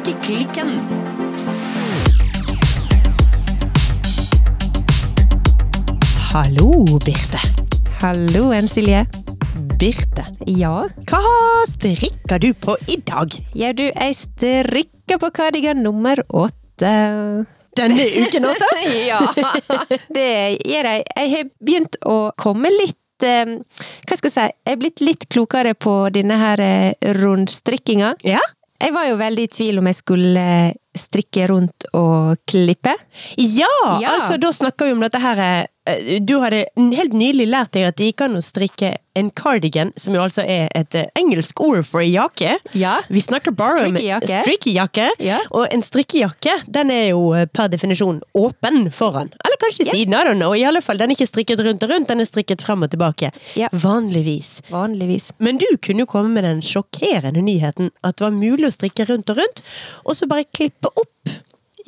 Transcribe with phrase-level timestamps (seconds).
[0.00, 0.80] Strikkeklikken.
[6.32, 7.40] Hallo, Birte.
[8.00, 9.04] Hallo, en Silje.
[9.80, 10.86] Birte, Ja?
[11.08, 11.20] hva
[11.68, 13.32] strikker du på i dag?
[13.56, 16.92] Ja, du, jeg strikker på kardigan nummer åtte.
[17.76, 18.68] Denne uken også?
[19.10, 19.20] ja,
[20.12, 20.28] det
[20.68, 21.04] gjør jeg.
[21.16, 23.56] Jeg har begynt å komme litt eh,
[24.08, 24.46] Hva skal jeg si?
[24.66, 28.14] Jeg er blitt litt klokere på denne her eh, rundstrikkinga.
[28.26, 28.42] Ja.
[28.80, 30.44] Jeg var jo veldig i tvil om jeg skulle
[30.96, 32.94] strikke rundt og klippe.
[33.36, 33.68] Ja,
[34.00, 34.14] Ja.
[34.16, 35.66] altså da snakker vi om dette her eh,
[36.26, 40.14] Du hadde helt nylig lært deg at det gikk an å strikke en cardigan, som
[40.14, 42.52] jo altså er et eh, engelsk ord for en jakke.
[42.78, 42.98] Ja.
[43.10, 44.42] Vi snakker bare om Strikkejakke.
[44.44, 45.06] strikkejakke.
[45.24, 45.38] Ja.
[45.56, 49.32] Og en strikkejakke, den er jo eh, per definisjon åpen foran.
[49.42, 49.96] Eller kanskje Ja.
[49.96, 50.54] siden, I don't know.
[50.54, 52.92] I alle fall, den er ikke strikket rundt og rundt, den er strikket frem og
[52.92, 53.32] tilbake.
[53.58, 53.72] Ja.
[53.72, 54.60] Vanligvis.
[54.70, 55.32] Vanligvis.
[55.40, 59.08] Men du kunne jo komme med den sjokkerende nyheten at det var mulig å strikke
[59.10, 59.64] rundt og rundt,
[60.04, 61.40] og så bare klippe opp.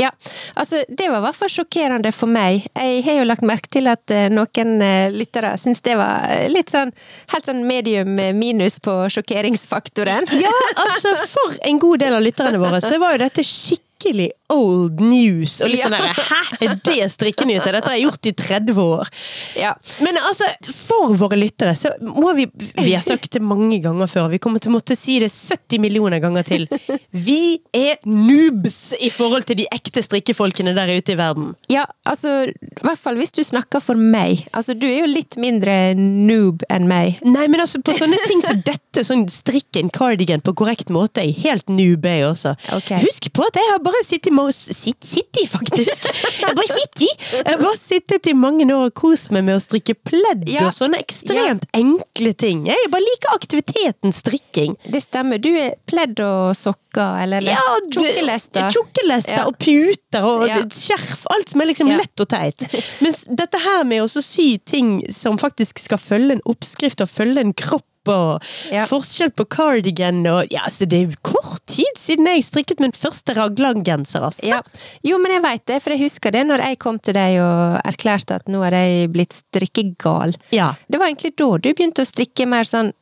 [0.03, 0.11] Ja,
[0.58, 2.67] altså det var i hvert fall sjokkerende for meg.
[2.75, 6.48] Jeg har jo lagt merke til at eh, noen eh, lyttere syns det var eh,
[6.50, 6.91] litt sånn
[7.33, 10.27] helt sånn medium minus på sjokkeringsfaktoren.
[10.42, 10.53] Ja,
[10.86, 15.58] altså For en god del av lytterne våre så var jo dette skikkelig old news.
[15.64, 17.77] Og litt sånn der, Hæ, er det strikkenyheter?
[17.77, 19.11] Dette har jeg gjort i 30 år.
[19.59, 19.72] Ja.
[20.05, 24.28] Men altså, for våre lyttere så må vi Vi har sagt det mange ganger før,
[24.33, 26.67] vi kommer til å måtte si det 70 millioner ganger til.
[27.11, 31.53] Vi er noobs i forhold til de ekte strikkefolkene der ute i verden.
[31.72, 34.47] ja, altså i hvert fall hvis du snakker for meg.
[34.56, 37.20] Altså du er jo litt mindre noob enn meg.
[37.25, 41.22] Nei, men altså, på sånne ting som dette, sånn strikke en cardigan på korrekt måte,
[41.22, 42.55] er helt noob, jeg også.
[42.81, 43.03] Okay.
[43.06, 46.08] Husk på at jeg har bare sittet i mange Sitt, i faktisk!
[46.42, 49.62] Jeg bare bare i Jeg bare sittet i mange år og kost meg med å
[49.62, 50.66] strikke pledd Ja.
[50.66, 52.64] og sånne ekstremt enkle ting.
[52.66, 54.76] Jeg bare liker aktiviteten strikking.
[54.90, 55.38] Det stemmer.
[55.42, 58.70] Du er pledd og sokker, eller du- tjukkelester.
[58.74, 59.46] Tjukkelester Ja.
[59.46, 60.58] og puter og Ja.
[60.68, 61.26] skjerf.
[61.30, 61.97] Alt som er liksom Ja.
[61.98, 62.58] lett og teit.
[63.00, 67.38] Mens dette her med å sy ting som faktisk skal følge en oppskrift og følge
[67.41, 68.42] en kropp og
[68.72, 68.86] Ja.
[68.86, 72.92] forskjell på cardigan og Ja, altså det er jo kort tid siden jeg strikket min
[72.92, 74.46] første raglangenser, altså.
[74.48, 74.60] Ja.
[75.04, 77.80] Jo, men jeg veit det, for jeg husker det når jeg kom til deg og
[77.84, 80.34] erklærte at nå er jeg blitt strikkegal.
[80.52, 80.74] Ja.
[80.90, 82.92] Det var egentlig da du begynte å strikke mer sånn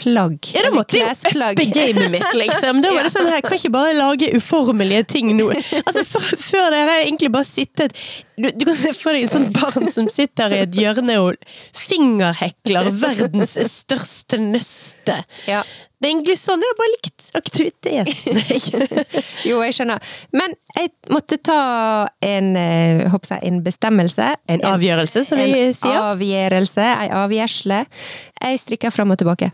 [0.00, 0.50] plagg.
[0.54, 2.80] Ja, da måtte jeg jo uppe gamet mitt, liksom.
[2.84, 5.50] Da var det sånn her, kan ikke bare lage uformelige ting nå.
[5.84, 7.96] Altså, før, det har jeg egentlig bare sittet
[8.40, 11.36] du, du kan se for deg et sånt barn som sitter i et hjørne og
[11.76, 15.20] fingerhekler verdens største nøste.
[15.50, 15.60] Ja.
[16.00, 16.62] Det er egentlig sånn.
[16.64, 18.38] Jeg bare likt aktiviteten.
[19.48, 20.12] Jo, jeg skjønner.
[20.32, 21.60] Men jeg måtte ta
[22.24, 24.30] en, eh, jeg, en bestemmelse.
[24.48, 25.98] En avgjørelse, som vi en sier.
[26.00, 27.82] avgjørelse, ei avgjørsle.
[28.40, 29.50] Jeg strikker fram og tilbake.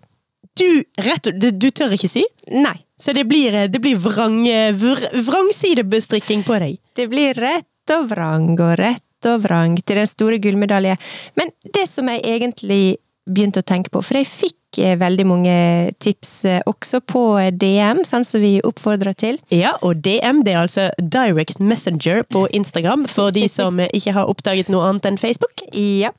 [0.57, 0.69] Du,
[1.05, 2.25] rett, du, du tør ikke sy?
[2.53, 2.77] Nei.
[2.99, 4.39] Så det blir, det blir vrang,
[4.81, 6.79] vr, vrangsidebestrikking på deg?
[6.97, 10.97] Det blir rett og vrang og rett og vrang til den store gullmedalje.
[11.37, 12.97] Men det som jeg egentlig
[13.29, 15.55] begynte å tenke på, for jeg fikk eh, veldig mange
[16.03, 17.23] tips eh, også på
[17.61, 19.39] DM, sånn som vi oppfordrer til.
[19.55, 24.13] Ja, og DM det er altså Direct Messenger på Instagram, for de som eh, ikke
[24.17, 25.63] har oppdaget noe annet enn Facebook.
[25.73, 26.11] Ja.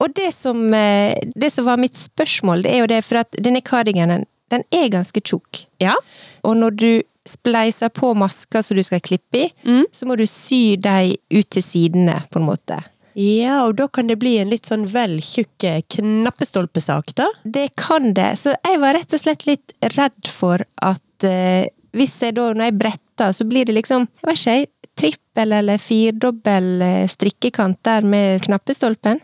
[0.00, 3.60] Og det som, det som var mitt spørsmål, det er jo det, for at denne
[3.64, 5.64] cardiganen, den er ganske tjukk.
[5.82, 5.94] Ja.
[6.42, 6.88] Og når du
[7.28, 9.84] spleiser på masker som du skal klippe i, Mm.
[9.92, 12.80] så må du sy dem ut til sidene, på en måte.
[13.20, 17.28] Ja, og da kan det bli en litt sånn vel tjukk eh, knappestolpesak, da.
[17.44, 18.32] Det kan det.
[18.40, 22.70] Så jeg var rett og slett litt redd for at eh, hvis jeg da, når
[22.70, 28.06] jeg bretter, så blir det liksom, jeg vet ikke, trippel eller firdobbel eh, strikkekant der
[28.06, 29.20] med knappestolpen.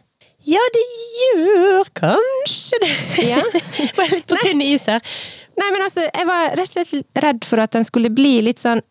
[0.46, 0.84] Ja, det
[1.20, 2.92] gjør kanskje det.
[3.32, 3.40] Ja.
[3.98, 5.02] Var litt på tynn is her.
[5.56, 8.60] Nei, men altså, jeg var rett og slett redd for at den skulle bli litt
[8.60, 8.82] sånn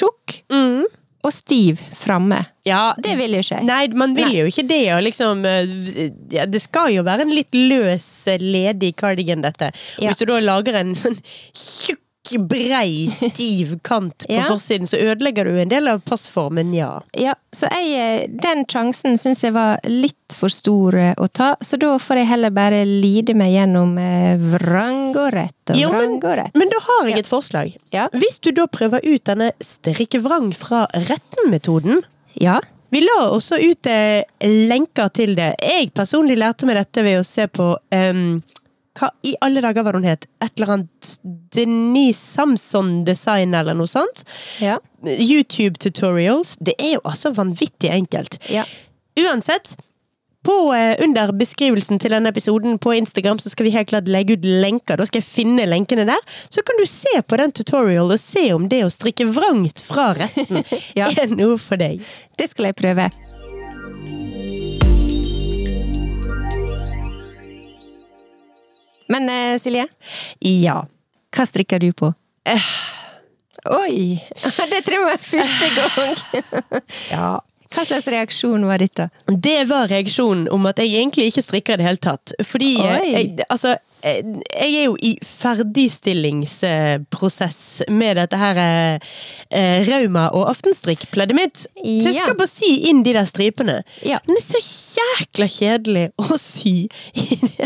[0.00, 0.86] tjukk Mm.
[1.26, 2.38] Og stiv framme.
[2.68, 3.66] Ja, Det vil jo ikke jeg.
[3.68, 4.36] Nei, man vil Nei.
[4.40, 8.06] jo ikke det, og liksom eh, ja, Det skal jo være en litt løs,
[8.40, 9.72] ledig cardigan, dette.
[10.00, 10.08] Ja.
[10.10, 11.18] Hvis du da lager en sånn
[11.52, 12.00] tjukk,
[12.38, 14.44] brei, stiv kant på Ja.
[14.48, 17.00] forsiden, så ødelegger du en del av passformen, ja.
[17.18, 21.54] Ja, så jeg, eh, den sjansen syns jeg var litt for stor eh, å ta,
[21.60, 25.88] så da får jeg heller bare lide meg gjennom eh, vrang og rett og Jo,
[25.94, 26.54] vrang og rett.
[26.60, 27.22] Men da har jeg Ja.
[27.24, 27.72] et forslag.
[27.96, 28.08] Ja.
[28.12, 32.02] Hvis du da prøver ut denne strikkevrang fra retten-metoden
[32.40, 32.60] Ja.
[32.90, 35.52] Vi la også ut eh, lenker til det.
[35.62, 38.40] Jeg personlig lærte meg dette ved å se på em,
[39.00, 40.26] Hva i alle dager var det hun het?
[40.44, 41.12] Et eller annet
[41.56, 44.24] Denise Samson Design eller noe sånt?
[44.60, 44.78] Ja.
[45.06, 46.56] YouTube tutorials.
[46.60, 48.36] Det er jo altså vanvittig enkelt.
[48.52, 48.66] Ja.
[49.20, 49.72] Uansett,
[50.44, 54.38] på, eh, under beskrivelsen til denne episoden på Instagram så skal vi helt klart legge
[54.38, 54.96] ut lenker.
[54.96, 56.22] Da skal jeg finne lenkene der.
[56.48, 60.14] Så kan du se på den tutorialen og se om det å strikke vrangt fra
[60.16, 60.62] retten
[60.96, 61.10] Ja.
[61.12, 62.00] er noe for deg.
[62.40, 63.10] Det skal jeg prøve.
[69.10, 69.86] Men eh, Silje,
[70.46, 70.80] Ja.
[71.34, 72.12] hva strikker du på?
[72.48, 72.70] Eh.
[73.76, 74.16] Oi!
[74.72, 76.18] Det tror jeg første gang!
[77.14, 77.30] ja.
[77.70, 79.04] Hva slags reaksjon var dette?
[79.30, 82.32] Det var reaksjonen om at jeg egentlig ikke strikker i det hele tatt.
[82.42, 88.98] Fordi eh, jeg, altså, jeg er jo i ferdigstillingsprosess med dette her eh,
[89.50, 91.58] eh, Rauma- og aftenstrikkpleddet mitt.
[91.76, 93.76] Så jeg skal bare sy inn de der stripene.
[94.06, 94.18] Ja.
[94.26, 96.76] Men det er så jækla kjedelig å sy.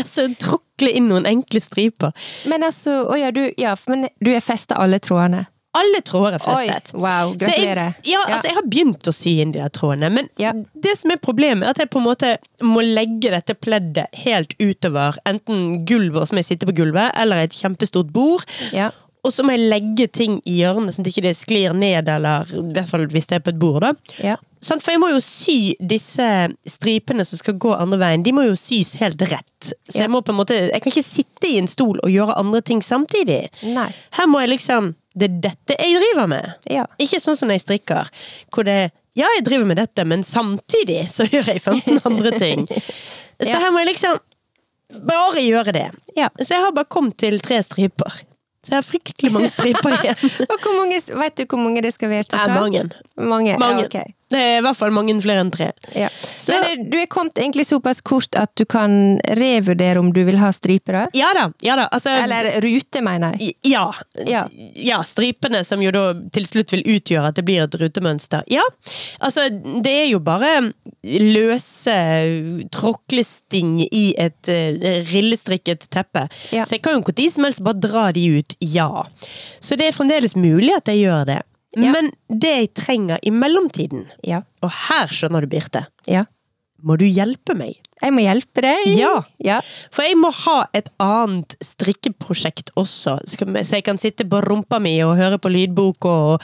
[0.01, 2.11] altså, tråkle inn noen enkle striper.
[2.49, 5.41] Men altså, å ja, du, ja, men du er festa alle trådene?
[5.75, 6.93] Alle tråder er festet.
[6.95, 7.59] Oi, wow, gratulerer.
[7.59, 7.95] jeg, gratulerer.
[8.11, 10.53] ja, altså, jeg har begynt å sy inn de der trådene, men Ja.
[10.53, 14.53] det som er problemet, er at jeg på en måte må legge dette pleddet helt
[14.59, 18.45] utover enten gulvet som jeg sitter på gulvet, eller et kjempestort bord.
[18.71, 18.91] Ja.
[19.25, 22.45] Og så må jeg legge ting i hjørnet, sånn at det ikke sklir ned, eller
[22.45, 23.81] i hvert fall hvis det er på et bord.
[23.81, 23.93] da.
[24.21, 24.35] Ja.
[24.61, 26.27] Sånn, For jeg må jo sy disse
[26.69, 29.73] stripene som skal gå andre veien, de må jo sys helt rett.
[29.89, 30.01] Så Ja.
[30.03, 32.61] jeg må på en måte, jeg kan ikke sitte i en stol og gjøre andre
[32.61, 33.49] ting samtidig.
[33.63, 33.89] Nei.
[34.11, 36.53] Her må jeg liksom Det er dette jeg driver med.
[36.69, 36.85] Ja.
[36.99, 38.09] Ikke sånn som når jeg strikker,
[38.53, 42.65] hvor det Ja, jeg driver med dette, men samtidig så gjør jeg 15 andre ting.
[43.39, 43.59] Så Ja.
[43.59, 44.19] her må jeg liksom
[45.07, 45.85] bare gjøre det.
[46.15, 46.29] Ja.
[46.39, 48.11] Så jeg har bare kommet til tre striper.
[48.63, 50.45] Så jeg har fryktelig mange striper igjen.
[50.49, 52.47] Og hvor mange, vet du hvor mange det skal være totalt?
[52.49, 52.83] Ja, mange.
[53.17, 53.87] Mange, Mange.
[53.91, 54.13] Ja, ok.
[54.35, 55.69] Det er i hvert fall mange flere enn tre.
[55.95, 56.09] Ja.
[56.21, 60.37] Så- Men du er kommet egentlig såpass kort at du kan revurdere om du vil
[60.41, 60.93] ha striper?
[60.93, 61.05] da?
[61.15, 61.87] Ja da, ja da.
[61.95, 63.55] Altså, Eller rute, mener jeg.
[63.63, 63.85] Ja.
[64.27, 64.47] Ja.
[64.75, 64.99] ja.
[65.07, 66.03] Stripene som jo da
[66.35, 68.43] til slutt vil utgjøre at det blir et rutemønster.
[68.51, 68.63] Ja.
[69.23, 69.47] Altså,
[69.81, 70.73] det er jo bare
[71.05, 71.95] løse
[72.75, 76.27] tråklesting i et uh, rillestrikket teppe.
[76.51, 78.89] Så jeg kan jo når som helst bare dra de ut, ja.
[79.63, 81.41] Så det er fremdeles mulig at jeg gjør det.
[81.75, 81.91] Ja.
[81.91, 84.41] Men det jeg trenger i mellomtiden, Ja.
[84.63, 86.25] og her skjønner du, Birte, ja.
[86.83, 87.79] må du hjelpe meg.
[88.01, 88.85] Jeg må hjelpe deg.
[89.39, 89.61] Ja.
[89.91, 94.97] For jeg må ha et annet strikkeprosjekt også, så jeg kan sitte på rumpa mi
[95.03, 96.43] og høre på lydbok og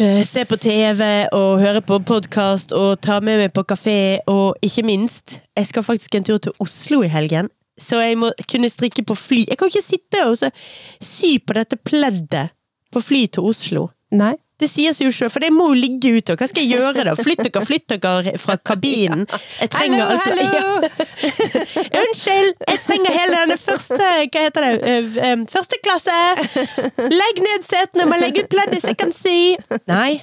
[0.00, 4.56] øh, se på TV og høre på podkast og ta med meg på kafé, og
[4.62, 7.48] ikke minst, jeg skal faktisk en tur til Oslo i helgen.
[7.78, 9.42] Så jeg må kunne strikke på fly.
[9.50, 10.38] Jeg kan ikke sitte og
[11.04, 12.50] sy på dette pleddet
[12.92, 13.88] på fly til Oslo.
[14.14, 14.34] Nei.
[14.56, 16.32] Det sier seg jo sjøl, for det må jo ligge ute.
[16.38, 17.12] Hva skal jeg gjøre da?
[17.18, 19.26] Flytt dere, flytt dere fra kabinen.
[19.60, 20.46] Jeg trenger Hallo, altså- hallo!
[20.86, 21.98] Ja.
[22.00, 22.54] Unnskyld!
[22.70, 23.98] Jeg trenger hele denne første
[24.32, 24.72] Hva heter det?
[24.88, 26.16] Eh, eh, Første klasse!
[27.12, 28.08] Legg ned setene!
[28.08, 29.36] Må legge ut pleddet så jeg kan sy!
[29.90, 30.22] Nei.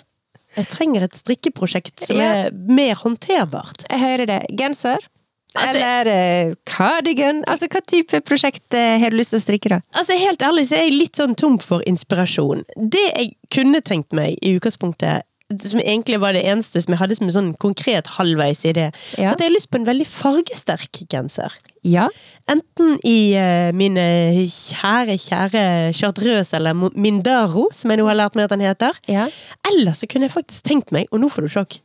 [0.58, 3.86] Jeg trenger et strikkeprosjekt som er mer håndterbart.
[3.90, 4.42] Jeg hører det.
[4.58, 5.06] Genser?
[5.56, 7.44] Altså- Eller eh, cardigan?
[7.48, 9.82] Altså, hva type prosjekt eh, har du lyst til å strikke, da?
[10.00, 12.64] Altså Helt ærlig så er jeg litt sånn tom for inspirasjon.
[12.78, 15.24] Det jeg kunne tenkt meg i utgangspunktet,
[15.62, 18.88] som egentlig var det eneste som jeg hadde som en sånn konkret halvveis idé,
[19.20, 19.32] Ja.
[19.36, 21.54] at jeg har lyst på en veldig fargesterk genser.
[21.86, 22.08] Ja.
[22.50, 25.64] Enten i uh, mine kjære, kjære
[25.94, 28.98] chartreuse eller Mindaro, som jeg nå har lært meg at den heter.
[29.12, 29.28] Ja.
[29.70, 31.78] Eller så kunne jeg faktisk tenkt meg, og nå får du sjokk,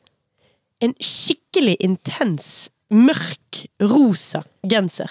[0.81, 5.11] en skikkelig intens, mørk, rosa genser.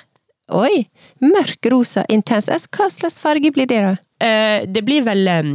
[0.56, 0.86] Oi!
[1.24, 2.48] Mørk rosa, intens.
[2.72, 3.96] Hva slags farge blir det, da?
[4.24, 5.50] Eh, det blir vel eh,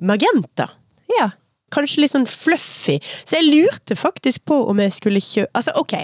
[0.00, 0.70] magenta.
[1.18, 1.30] Ja.
[1.74, 2.96] Kanskje litt sånn fluffy.
[3.28, 5.94] Så jeg lurte faktisk på om jeg skulle kjøpe Altså, ok.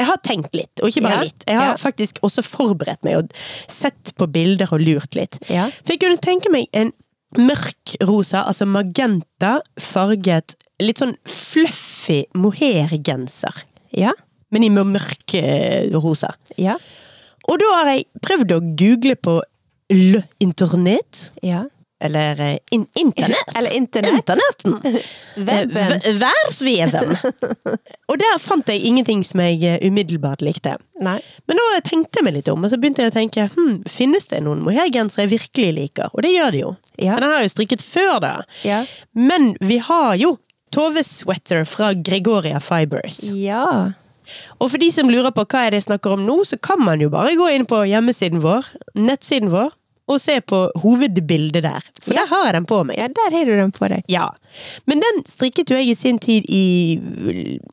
[0.00, 1.44] Jeg har tenkt litt, og ikke bare Ja, litt.
[1.46, 1.78] Jeg har ja.
[1.78, 3.34] faktisk også forberedt meg og
[3.70, 5.36] sett på bilder og lurt litt.
[5.52, 5.68] Ja.
[5.82, 6.94] For jeg kunne tenke meg en
[7.36, 13.62] mørk rosa, altså magenta, farget litt sånn fluffy mohairgenser.
[13.96, 14.16] Ja.
[14.52, 16.34] Men i mørk eh, rosa.
[16.60, 16.76] Ja.
[17.48, 19.38] Og da har jeg prøvd å google på
[19.92, 21.30] Le Internet.
[21.42, 21.64] Ja.
[22.02, 23.50] Eller eh, in internett.
[23.58, 24.22] Eller internett.
[24.22, 24.78] Internetten.
[25.48, 25.92] Webben.
[26.02, 27.12] V- Værsveven.
[28.10, 30.76] og der fant jeg ingenting som jeg eh, umiddelbart likte.
[31.02, 31.18] Nei.
[31.46, 34.26] Men da tenkte jeg meg litt om, og så begynte jeg å tenke hm, finnes
[34.32, 36.10] det noen mohairgensere jeg virkelig liker?
[36.12, 36.72] Og det gjør det jo.
[36.98, 37.14] Ja.
[37.16, 38.34] Men den har jeg jo strikket før, da.
[38.66, 38.82] Ja.
[39.14, 40.36] Men vi har jo
[40.72, 43.22] Tove Sweater fra Gregoria Fibers.
[43.36, 43.92] Ja.
[44.60, 46.80] Og for de som lurer på hva er det jeg snakker om nå, så kan
[46.82, 49.70] man jo bare gå inn på hjemmesiden vår, nettsiden vår,
[50.10, 51.84] og se på hovedbildet der.
[52.02, 52.24] For Ja.
[52.24, 52.98] der har jeg den på meg.
[52.98, 54.02] Ja, der har du den på deg.
[54.10, 54.28] Ja.
[54.86, 56.98] Men den strikket jo jeg i sin tid i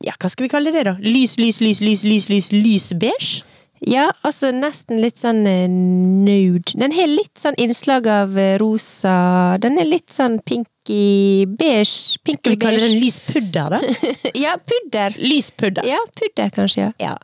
[0.06, 0.94] Ja, hva skal vi kalle det, da?
[1.02, 3.42] Lys, lys, lys, lys, lys, lys, lys beige?
[3.88, 6.74] Ja, altså nesten litt sånn eh, nude.
[6.76, 11.88] Den har litt sånn innslag av eh, rosa Den er litt sånn pinky beige.
[12.20, 13.80] Skal vi kalle den lys pudder, da?
[14.44, 15.16] Ja, pudder.
[15.16, 15.88] Lys pudder.
[15.88, 16.92] Ja, pudder kanskje, ja.
[17.00, 17.16] Ja.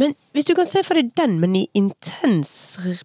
[0.00, 2.54] Men hvis du kan se for deg den, men i intens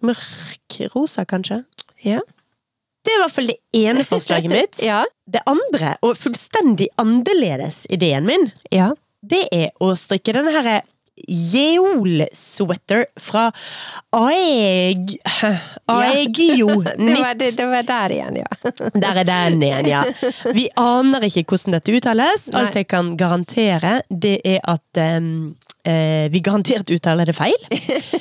[0.00, 1.66] mørk rosa, kanskje?
[2.06, 2.24] Ja.
[3.04, 4.80] Det er i hvert fall det ene forslaget mitt.
[4.86, 5.04] Ja.
[5.26, 8.92] Det andre, og fullstendig annerledes ideen min, ja.
[9.26, 10.86] det er å strikke denne her
[11.28, 13.52] Jeol-sweater fra
[14.16, 15.16] Aeg...
[15.86, 18.46] Aegio Det var, det, det var der igjen, ja.
[19.04, 20.02] Der er den igjen, ja.
[20.54, 22.48] Vi aner ikke hvordan dette uttales.
[22.52, 22.82] Alt Nei.
[22.82, 25.56] jeg kan garantere, det er at um,
[25.88, 27.60] uh, vi garantert uttaler det feil.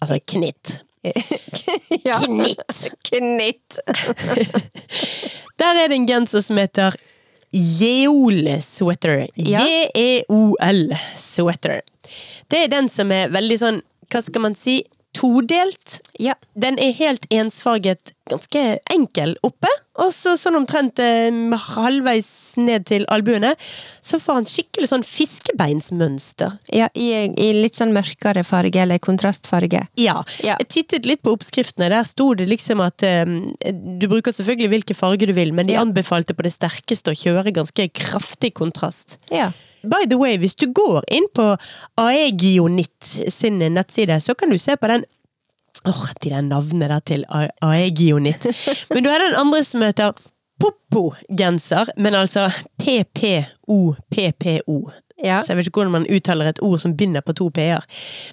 [0.00, 0.80] Altså knitt.
[2.04, 2.18] ja.
[2.24, 2.90] Knitt.
[3.08, 3.78] Knitt.
[5.60, 6.96] Der er det en genser som heter
[7.52, 9.26] Jeol-sweater.
[9.36, 9.60] Ja.
[9.66, 11.80] J-e-o-l-sweater.
[12.50, 14.76] Det er den som er veldig sånn, hva skal man si,
[15.16, 16.00] todelt.
[16.22, 16.34] Ja.
[16.54, 18.60] Den er helt ensfarget, ganske
[18.94, 21.34] enkel oppe, og så sånn omtrent eh,
[21.74, 22.28] halvveis
[22.62, 23.54] ned til albuene,
[24.06, 26.54] så får han skikkelig sånn fiskebeinsmønster.
[26.72, 29.82] ja i, I litt sånn mørkere farge, eller kontrastfarge.
[30.00, 30.20] Ja.
[30.44, 30.56] Ja.
[30.62, 31.90] Jeg tittet litt på oppskriftene.
[31.90, 33.24] Der sto det liksom at eh,
[33.74, 35.82] du bruker selvfølgelig hvilken farge du vil, men de Ja.
[35.82, 39.18] anbefalte på det sterkeste å kjøre ganske kraftig kontrast.
[39.30, 39.50] Ja.
[39.82, 41.56] By the way, hvis du går inn på
[42.00, 45.04] Aegionit sin nettside, så kan du se på den
[45.86, 47.24] Åh, de der navnene der til
[47.64, 48.46] Aegionit.
[48.92, 50.12] Men du har den andre som heter
[50.60, 52.50] Poppo-genser, men altså
[52.82, 53.48] PPO-PPO.
[55.24, 55.40] Ja.
[55.40, 57.80] Så jeg vet ikke hvordan man uttaler et ord som binder på to p-er.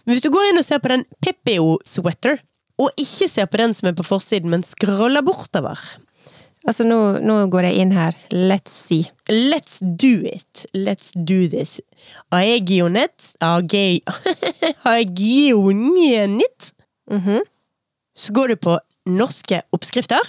[0.05, 2.35] Men hvis du går inn og ser på den PPO-sweater,
[2.77, 5.79] og ikke ser på den som er på forsiden, men scroller bortover
[6.67, 8.15] Altså, nå, nå går jeg inn her.
[8.33, 9.05] Let's see.
[9.31, 10.65] Let's do it.
[10.75, 11.79] Let's do this.
[12.35, 14.01] Aegionit Aege-
[17.09, 17.39] Mm -hmm.
[18.15, 20.19] Så går du på norske oppskrifter.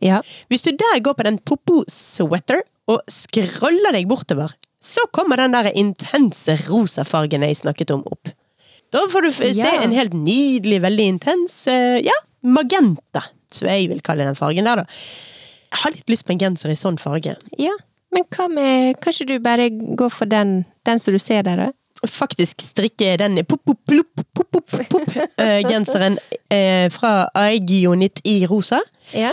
[0.00, 0.20] Ja.
[0.48, 4.48] Hvis du der går på den Popo-sweater og scroller deg bortover,
[4.80, 8.28] så kommer den der intense rosa fargen jeg snakket om opp.
[8.92, 9.82] Da får du se Ja.
[9.82, 12.12] en helt nydelig, veldig intens, eh, ja,
[12.42, 13.22] magenta,
[13.52, 14.84] som jeg vil kalle den fargen der da.
[15.74, 17.36] Jeg har litt lyst på en genser i sånn farge.
[17.58, 17.74] ja.
[18.14, 21.72] Men hva med Kanskje du bare går for den, den som du ser der, da?
[22.10, 26.18] faktisk strikke den pop-pop-pop-pop-genseren
[26.52, 28.80] eh, fra Aegionit i rosa.
[29.14, 29.30] Ja.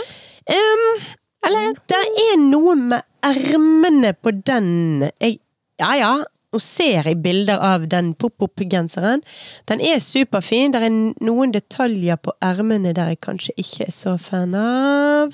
[0.48, 1.00] Um,
[1.46, 1.74] Eller?
[1.88, 5.38] det er noe med ermene på den jeg,
[5.80, 9.22] Ja ja, nå ser jeg bilder av den pop-pop-genseren.
[9.68, 10.72] Den er superfin.
[10.74, 10.90] Det er
[11.24, 15.28] noen detaljer på ermene der jeg kanskje ikke er så fan av.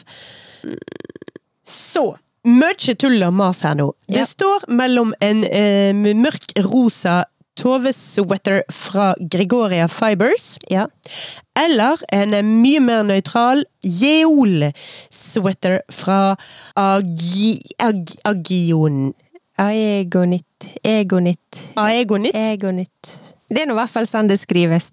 [1.68, 2.16] Så
[2.48, 3.90] mye tull og mas her nå.
[4.08, 4.24] Det Ja.
[4.24, 7.24] står mellom en eh, mørk rosa
[7.58, 10.86] Tove-sweater fra Gregoria Fibers Ja.
[11.56, 12.30] eller en
[12.62, 16.36] mye mer nøytral Jeol-sweater fra
[16.76, 19.12] Agi, Ag, Agion
[19.58, 20.44] Aegonit.
[20.84, 21.58] Egonit.
[21.76, 22.34] Aegonit?
[22.34, 23.18] Egonit.
[23.50, 24.92] Det er nå i hvert fall sånn det skrives.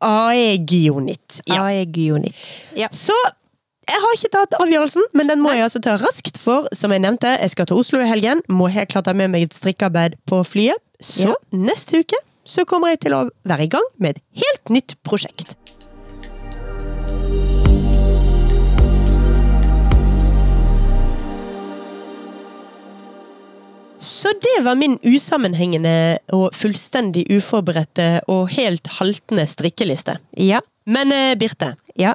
[0.00, 1.40] Aegionit.
[1.46, 1.64] Ja.
[1.64, 2.34] Aegionit.
[2.76, 2.88] Ja.
[2.92, 3.12] Så
[3.88, 7.02] jeg har ikke tatt avgjørelsen, men den må jeg altså ta raskt, for som jeg
[7.04, 8.40] nevnte, jeg skal til Oslo i helgen.
[8.48, 10.80] Må helt klart ha med meg et strikkearbeid på flyet.
[11.04, 11.34] Så Ja.
[11.52, 15.54] neste uke så kommer jeg til å være i gang med et helt nytt prosjekt.
[23.98, 30.18] Så det var min usammenhengende og fullstendig uforberedte og helt haltende strikkeliste.
[30.36, 30.60] Ja.
[30.86, 32.14] Men eh, Birte, Ja.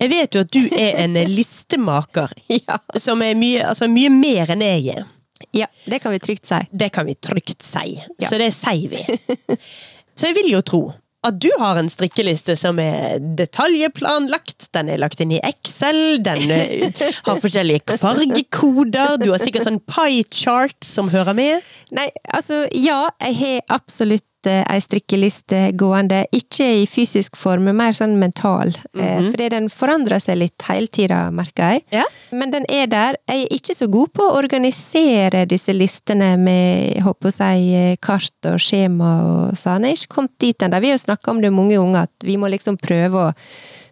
[0.00, 2.32] Jeg vet jo at du er en listemaker
[2.68, 2.78] Ja.
[3.00, 5.06] som er mye, altså mye mer enn jeg er.
[5.52, 5.66] ja.
[5.86, 6.60] Det kan vi trygt si.
[6.72, 7.96] Det kan vi trygt si.
[8.18, 8.28] Ja.
[8.28, 9.56] Så det sier vi.
[10.16, 10.82] Så jeg vil jo tro
[11.24, 16.50] at du har en strikkeliste som er detaljplanlagt, den er lagt inn i Excel, den
[16.52, 21.64] eh, har forskjellige fargekoder, du har sikkert sånn pie chart som hører med.
[21.96, 26.24] Nei, altså ja, jeg har absolutt eh, ei strikkeliste gående.
[26.34, 28.74] Ikke i fysisk form, men mer sånn mental.
[28.94, 31.84] Eh, Fordi den forandrer seg litt hele tida, merker jeg.
[32.00, 32.06] Ja.
[32.32, 33.20] Men den er der.
[33.30, 37.96] Jeg er ikke så god på å organisere disse listene med håper å si, eh,
[38.02, 39.86] kart og skjema og sånn.
[39.88, 40.80] Jeg er ikke kommet dit ennå.
[40.80, 43.32] Vi har jo snakka om det mange ganger, at vi må liksom prøve å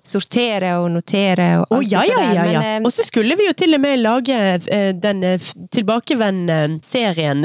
[0.03, 2.45] sortere og notere og oh, ja, ja, ja, ja.
[2.61, 4.35] Men, eh, Og så skulle vi jo til og med lage
[4.67, 7.45] eh, den eh, tilbakevendende serien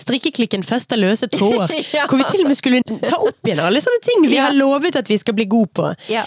[0.00, 1.72] Strikkeklikken fester løse tråder.
[1.94, 2.06] Ja.
[2.10, 4.48] Hvor vi til og med skulle ta opp igjen alle sånne ting vi Ja.
[4.48, 5.88] har lovet at vi skal bli gode på.
[6.10, 6.24] Ja.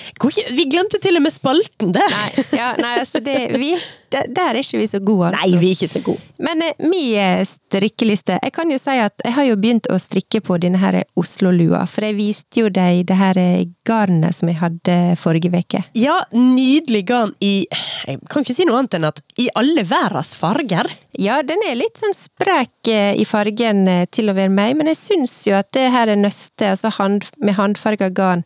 [0.56, 2.14] Vi glemte til og med spalten der!
[2.14, 3.74] Nei, ja, nei altså det, vi
[4.14, 5.48] der, der er ikke vi så gode, altså.
[5.48, 6.24] Nei, vi er ikke så gode.
[6.44, 9.98] Men eh, min eh, strikkeliste Jeg kan jo si at jeg har jo begynt å
[10.02, 14.52] strikke på denne her Oslo-lua, for jeg viste jo deg det her eh, garnet som
[14.52, 15.84] jeg hadde forrige uke.
[15.98, 17.68] Ja, nydelig garn i
[18.08, 20.90] Jeg kan ikke si noe annet enn at i alle verdens farger.
[21.18, 25.02] Ja, den er litt sånn sprek eh, i fargen til å være meg, men jeg
[25.02, 28.46] syns jo at det her er nøste, altså hand, med håndfarga garn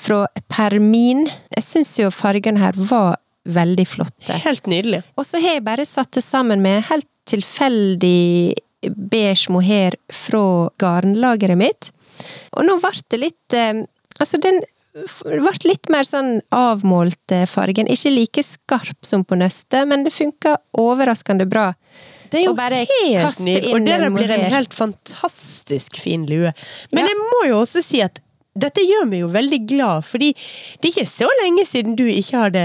[0.00, 3.18] fra Permin Jeg syns jo fargene her var
[3.48, 4.36] veldig flotte.
[4.44, 5.02] Helt nydelig.
[5.16, 8.54] Og så har jeg bare satt det sammen med helt tilfeldig
[9.10, 10.42] beige mohair fra
[10.80, 11.90] garnlageret mitt.
[12.56, 13.82] Og nå ble det litt eh,
[14.20, 14.58] Altså, den
[14.92, 17.88] ble litt mer sånn avmålt eh, fargen.
[17.88, 21.70] Ikke like skarp som på nøstet, men det funka overraskende bra.
[22.30, 23.72] Det er jo helt nydelig.
[23.74, 26.52] Og det der blir en helt fantastisk fin lue.
[26.92, 27.08] Men Ja.
[27.08, 28.20] jeg må jo også si at
[28.60, 32.44] dette gjør meg jo veldig glad, fordi det er ikke så lenge siden du ikke
[32.44, 32.64] hadde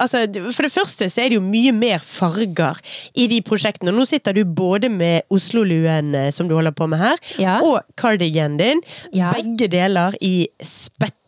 [0.00, 0.24] Altså,
[0.56, 2.80] For det første så er det jo mye mer farger
[3.14, 3.92] i de prosjektene.
[3.92, 7.58] Og nå sitter du både med Oslo-luen eh, som du holder på med her, Ja.
[7.62, 8.80] og cardiganen din.
[9.12, 9.32] Ja.
[9.36, 10.48] Begge deler i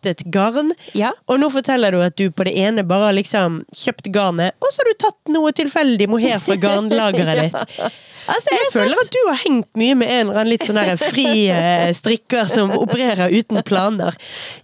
[0.02, 0.72] spettet garn.
[0.98, 1.12] Ja.
[1.30, 4.72] Og nå forteller du at du på det ene bare har liksom kjøpt garnet, og
[4.72, 7.92] så har du tatt noe tilfeldig mohair fra garnlageret ditt.
[8.30, 11.48] Altså, Jeg føler at du har hengt mye med en eller annen litt sånn fri
[11.50, 14.14] eh, strikker som opererer uten planer.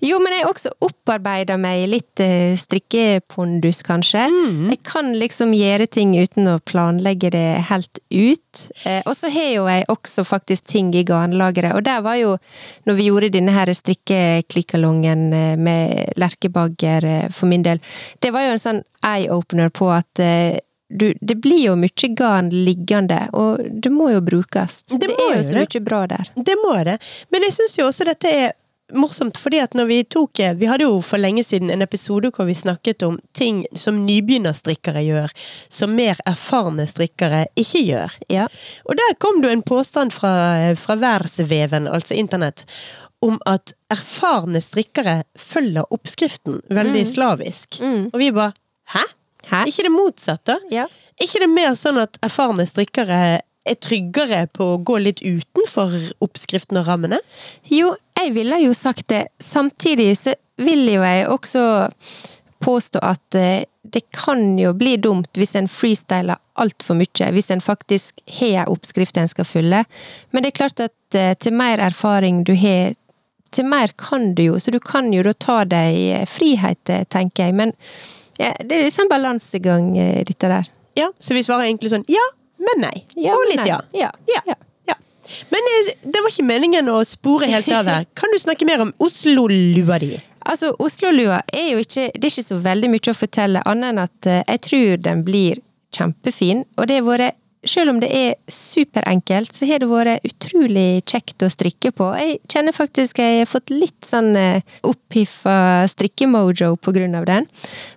[0.04, 4.28] Jo, men jeg har også opparbeida meg litt eh, strikkepondus, kanskje.
[4.30, 4.68] Mm.
[4.74, 8.62] Jeg kan liksom gjøre ting uten å planlegge det helt ut.
[8.84, 12.36] Eh, og så har jo jeg også faktisk ting i garnlageret, og der var jo,
[12.86, 17.82] når vi gjorde denne her strikkeklikkalongen eh, med lerkebagger eh, for min del,
[18.22, 20.58] det var jo en sånn eye-opener på at eh,
[20.88, 24.82] du, det blir jo mye garn liggende, og det må jo brukes.
[24.88, 26.30] Det Det, er jo så mye bra der.
[26.34, 26.96] Det må det.
[27.28, 28.56] Men jeg syns jo også dette er
[28.92, 32.46] morsomt, fordi at når vi tok Vi hadde jo for lenge siden en episode hvor
[32.48, 35.34] vi snakket om ting som nybegynnerstrikkere gjør,
[35.68, 38.16] som mer erfarne strikkere ikke gjør.
[38.32, 38.46] Ja.
[38.88, 42.64] Og der kom det en påstand fra, fra verdensveven, altså internett,
[43.24, 47.80] om at erfarne strikkere følger oppskriften veldig slavisk.
[47.82, 48.10] Mm.
[48.12, 48.54] Og vi bare
[48.94, 49.04] Hæ?
[49.48, 49.64] Hæ?
[49.66, 50.58] ikke det motsatte?
[50.70, 50.86] Ja.
[51.20, 55.92] ikke det mer sånn at erfarne strikkere er tryggere på å gå litt utenfor
[56.24, 57.18] oppskriften og rammene?
[57.68, 59.26] Jo, jeg ville jo sagt det.
[59.42, 61.64] Samtidig så vil jo jeg også
[62.64, 67.62] påstå at eh, det kan jo bli dumt hvis en freestyler altfor mye, hvis en
[67.62, 69.84] faktisk har en oppskrift en skal følge.
[70.32, 72.97] Men det er klart at eh, til mer erfaring du har,
[73.54, 77.48] til mer kan du jo, så du kan jo da ta deg frihet, eh, tenker
[77.48, 77.54] jeg.
[77.58, 77.74] Men
[78.38, 80.68] ja, det er liksom balansegang, eh, dette der.
[80.98, 82.24] Ja, så vi svarer egentlig sånn ja,
[82.58, 83.04] men nei.
[83.14, 83.68] Ja, og litt nei.
[83.70, 83.82] ja.
[83.94, 84.10] Ja,
[84.46, 84.56] Ja.
[85.52, 88.06] Men eh, det var ikke meningen å spore helt av her.
[88.18, 90.14] Kan du snakke mer om Oslo-lua di?
[90.48, 94.00] Altså, Oslo-lua er jo ikke Det er ikke så veldig mye å fortelle, annet enn
[94.06, 95.60] at eh, jeg tror den blir
[95.94, 96.64] kjempefin.
[96.78, 101.42] Og det har vært selv om det er superenkelt, så har det vært utrolig kjekt
[101.42, 102.10] å strikke på.
[102.18, 107.48] Jeg kjenner faktisk jeg har fått litt sånn eh, opphiffa strikkemojo på grunn av den.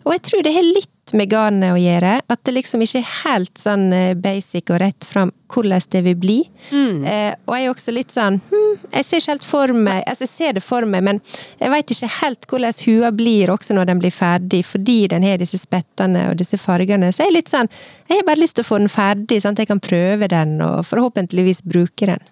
[0.05, 2.17] Og jeg tror det har litt med garnet å gjøre.
[2.31, 6.17] At det liksom ikke er helt sånn eh, basic og rett fram hvordan det vil
[6.19, 6.37] bli.
[6.71, 10.23] Eh, og jeg er også litt sånn hm, Jeg ser ikke helt for meg Altså,
[10.23, 11.19] jeg ser det for meg, men
[11.59, 15.41] jeg veit ikke helt hvordan hua blir også når den blir ferdig, fordi den har
[15.41, 17.11] disse spettene og disse fargene.
[17.11, 17.71] Så jeg er litt sånn
[18.07, 20.57] Jeg har bare lyst til å få den ferdig, sånn at jeg kan prøve den,
[20.63, 22.23] og forhåpentligvis bruke den.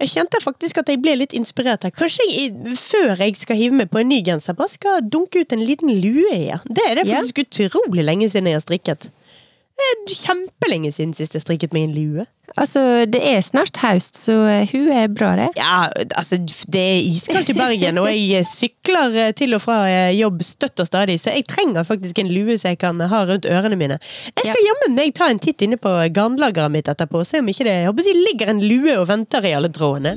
[0.00, 1.92] Jeg kjente faktisk at jeg ble litt inspirert her.
[1.92, 5.52] Kanskje jeg, før jeg skal hive meg på en ny genser, bare skal dunke ut
[5.52, 6.46] en liten lue i.
[6.50, 6.60] Ja.
[6.64, 9.10] Det er det faktisk faktisk utrolig lenge siden jeg har strikket.
[9.80, 12.26] Det er kjempelenge siden sist jeg strikket meg en lue.
[12.58, 14.34] Altså, det er snart høst, så
[14.72, 15.48] hun er bra, det.
[15.56, 15.86] Ja,
[16.18, 20.42] altså, det er iskaldt i Bergen, og jeg sykler eh, til og fra eh, jobb
[20.44, 23.78] støtt og stadig, så jeg trenger faktisk en lue så jeg kan ha rundt ørene
[23.78, 24.00] mine.
[24.34, 27.52] Jeg skal jammen meg ta en titt inne på garnlageret mitt etterpå, og se om
[27.54, 30.16] ikke det jeg håper å ligger en lue og venter i alle trådene.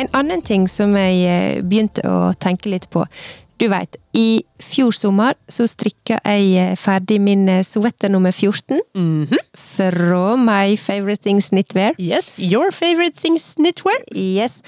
[0.00, 3.04] En annen ting som jeg eh, begynte å tenke litt på.
[3.60, 8.80] Du veit, i fjor sommer så strikka jeg eh, ferdig min eh, sweater nummer 14
[8.96, 9.36] Mhm.
[9.60, 11.92] fra My Favorite Things Knitwear.
[12.00, 14.00] Yes, your favorite things knitwear?
[14.16, 14.62] Yes.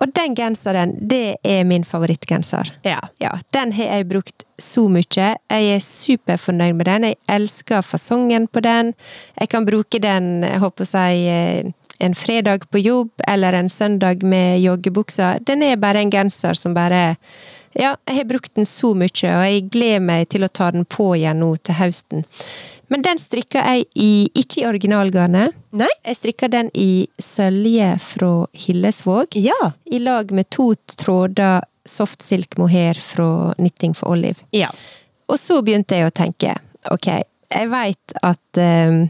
[0.00, 2.70] Og den genseren, det er min favorittgenser.
[2.86, 3.00] Ja.
[3.20, 5.02] Ja, den har jeg brukt så mye.
[5.50, 7.02] Jeg er superfornøyd med den.
[7.10, 8.94] Jeg elsker fasongen på den.
[9.40, 14.60] Jeg kan bruke den, jeg håper eh, en fredag på jobb, eller en søndag med
[14.62, 15.38] joggebuksa.
[15.46, 17.16] Den er bare en genser som bare
[17.78, 20.86] Ja, jeg har brukt den så mye, og jeg gleder meg til å ta den
[20.88, 22.24] på igjen nå til høsten.
[22.88, 25.52] Men den strikka jeg i, ikke i originalgarnet.
[25.76, 25.90] Nei?
[26.08, 29.72] Jeg strikka den i sølje fra Hillesvåg Ja.
[29.84, 34.40] i lag med to tråder soft silk mohair fra Knitting for Olive.
[34.56, 34.70] Ja.
[35.28, 36.56] Og så begynte jeg å tenke,
[36.90, 37.06] ok,
[37.52, 39.04] jeg veit at eh,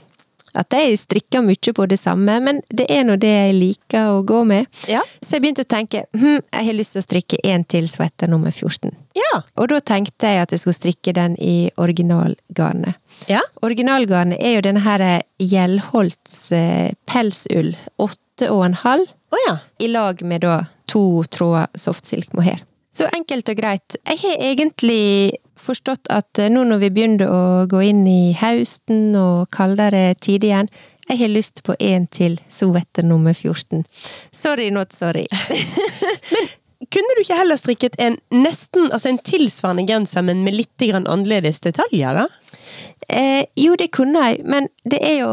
[0.55, 4.23] at jeg strikker mye på det samme, men det er nå det jeg liker å
[4.27, 4.69] gå med.
[4.91, 5.03] Ja.
[5.21, 8.31] Så jeg begynte å tenke, hm, jeg har lyst til å strikke en til sweater
[8.31, 8.95] nummer 14.
[9.19, 9.43] Ja.
[9.59, 12.99] Og da tenkte jeg at jeg skulle strikke den i originalgarnet.
[13.31, 13.43] Ja.
[13.67, 15.05] Originalgarnet er jo denne her
[15.43, 19.57] Gjellholts eh, pelsull, åtte og en halv, Å ja.
[19.85, 22.63] i lag med da to tråder softsilk mohair.
[22.95, 23.99] Så enkelt og greit.
[24.09, 29.17] Jeg har egentlig forstått at eh, nå når vi begynner å gå inn i høsten
[29.19, 30.71] og kaldere tid igjen,
[31.09, 33.85] jeg har lyst på en til sweater nummer 14.
[34.33, 35.27] Sorry, not sorry.
[36.79, 40.79] Men Kunne du ikke heller strikket en nesten, altså en tilsvarende genser, men med litt
[40.79, 42.29] grann annerledes detaljer, da?
[43.09, 45.33] Eh, jo, det kunne jeg, men det er jo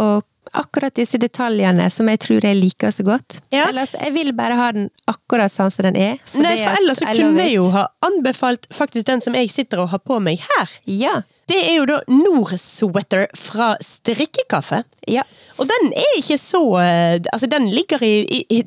[0.59, 3.39] akkurat disse detaljene som jeg tror jeg liker så godt.
[3.53, 3.67] Ja.
[3.69, 6.19] Ellers, jeg vil bare ha den akkurat sånn som den er.
[6.33, 9.91] Nei, for ellers så kunne jeg jo ha anbefalt faktisk den som jeg sitter og
[9.93, 10.75] har på meg her.
[10.89, 11.19] Ja.
[11.49, 14.81] Det er jo da Nord-sweater fra Strikkekaffe.
[15.11, 15.25] Ja.
[15.59, 18.63] Og den er ikke så eh, Altså, den ligger i, i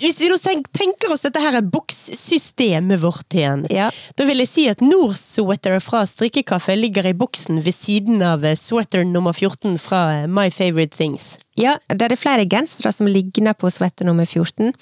[0.00, 3.90] Hvis vi nå tenker oss dette her er bokssystemet vårt igjen, Ja.
[4.16, 8.56] da vil jeg si at Nord-sweater fra Strikkekaffe ligger i boksen ved siden av eh,
[8.56, 11.36] sweater nummer 14 fra eh, My Favorite Things.
[11.60, 14.72] Ja, det er flere gensere som ligner på sweater nummer 14.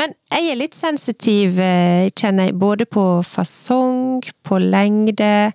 [0.00, 5.52] Men jeg er litt sensitiv, eh, kjenner jeg, både på fasong, på lengde,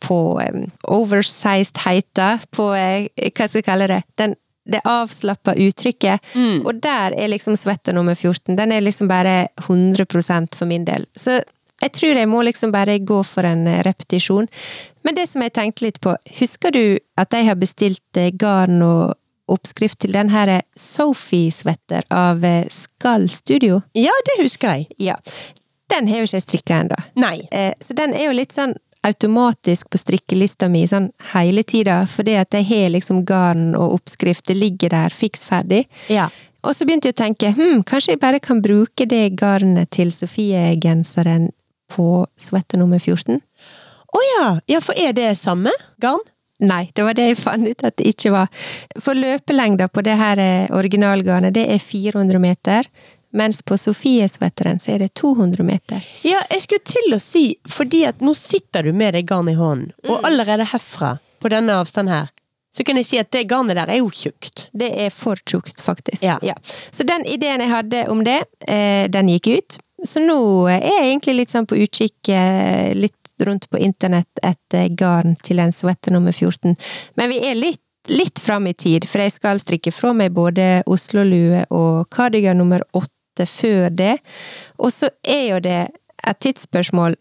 [0.00, 6.32] på um, oversized-heita, på hva skal jeg kalle det, den, det avslappa uttrykket.
[6.66, 8.56] Og der er liksom svette nummer 14.
[8.58, 11.06] Den er liksom bare 100% for min del.
[11.16, 11.40] Så
[11.82, 14.48] jeg tror jeg må liksom bare gå for en eh, repetisjon.
[15.04, 18.80] Men det som jeg tenkte litt på, husker du at jeg har bestilt eh, garn
[18.84, 19.14] og
[19.52, 20.50] oppskrift til den her
[20.80, 23.82] Sophie-svetter av eh, Skall Studio?
[23.94, 24.88] Ja, det husker jeg.
[24.98, 25.20] Ja.
[25.92, 26.98] Den har jo ikke jeg strikka ennå.
[27.52, 28.74] Eh, så den er jo litt sånn
[29.06, 34.46] automatisk på strikkelista mi sånn hele tida, fordi at jeg har liksom garn og oppskrift,
[34.50, 35.84] det ligger der fiks ferdig.
[36.12, 36.28] Ja.
[36.66, 40.10] Og så begynte jeg å tenke, hm, kanskje jeg bare kan bruke det garnet til
[40.14, 41.50] Sofie-genseren
[41.94, 43.38] på sweater nummer 14?
[44.16, 44.48] Å ja.
[44.70, 46.24] Ja, for er det samme garn?
[46.64, 48.48] Nei, det var det jeg fant ut at det ikke var.
[49.02, 52.88] For løpelengda på det her eh, originalgarnet, det er 400 meter.
[53.36, 56.00] Mens på Sofie-sweateren så er det 200 meter.
[56.24, 59.60] Ja, jeg skulle til å si, fordi at nå sitter du med det garnet i
[59.60, 62.30] hånden, og allerede herfra, på denne avstanden her,
[62.76, 64.66] så kan jeg si at det garnet der er jo tjukt.
[64.72, 66.24] Det er for tjukt, faktisk.
[66.24, 66.56] Ja.
[66.64, 69.78] Så den ideen jeg hadde om det, eh, den gikk ut.
[70.04, 74.88] Så nå er jeg egentlig litt sånn på utkikk eh, litt rundt på internett etter
[74.96, 76.76] garn til en sweater nummer 14.
[77.16, 80.84] Men vi er litt, litt fram i tid, for jeg skal strikke fra meg både
[80.86, 84.16] Oslo-lue og cardigan nummer åtte før det.
[84.80, 85.80] Og så er jo det
[86.26, 87.18] et tidsspørsmål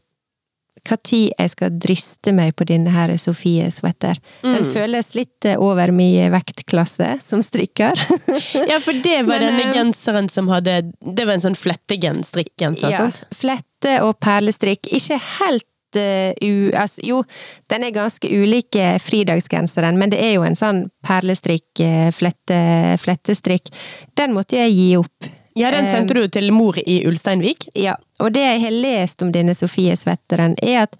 [0.85, 4.19] hva tid jeg skal driste meg på denne her Sofie-sweater.
[4.43, 4.73] Den Mm.
[4.73, 7.97] føles litt eh, over min vektklasse som strikker.
[8.69, 12.91] Ja, for det var Men, denne eh, genseren som hadde Det var en sånn flettegenstrikkgenser,
[12.91, 13.23] Ja, sant?
[13.33, 14.85] flette og perlestrikk.
[14.93, 16.69] Ikke helt eh, u...
[16.77, 17.23] Altså, jo,
[17.71, 21.81] den er ganske ulik eh, fridagsgenseren, men det er jo en sånn perlestrikk,
[22.13, 22.59] flette,
[23.01, 23.73] flettestrikk.
[24.17, 25.31] Den måtte jeg gi opp.
[25.55, 27.69] Ja, den sendte du til mor i Ulsteinvik.
[27.79, 30.97] Ja, og det jeg har lest om denne Sofie-svetteren, er at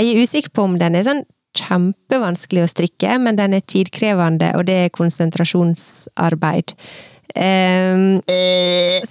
[0.00, 4.54] jeg er usikker på om den er sånn kjempevanskelig å strikke, men den er tidkrevende,
[4.58, 6.74] og det er konsentrasjonsarbeid.
[7.34, 8.20] Um,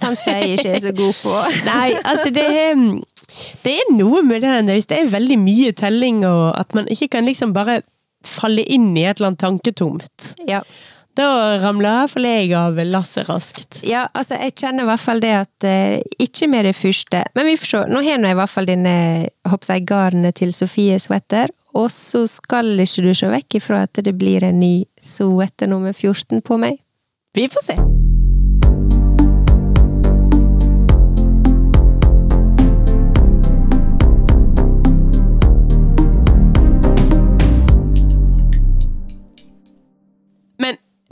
[0.00, 1.34] sånt som jeg ikke er så god på.
[1.70, 2.78] Nei, altså det er
[3.60, 7.28] Det er noe med hvis det er veldig mye telling, og at man ikke kan
[7.28, 7.82] liksom bare
[8.24, 10.34] falle inn i et eller annet tanketomt.
[10.48, 10.62] Ja.
[11.14, 13.80] Da i hvert fall jeg av lasset raskt.
[13.86, 17.46] Ja, altså, jeg kjenner i hvert fall det at eh, Ikke med det første, men
[17.46, 17.82] vi får se.
[17.90, 18.70] Nå har jeg i hvert fall
[19.46, 24.02] håper jeg, garnet til Sofie Sweater, og så skal ikke du se vekk ifra at
[24.06, 26.82] det blir en ny sweater nummer 14 på meg.
[27.34, 28.03] Vi får se.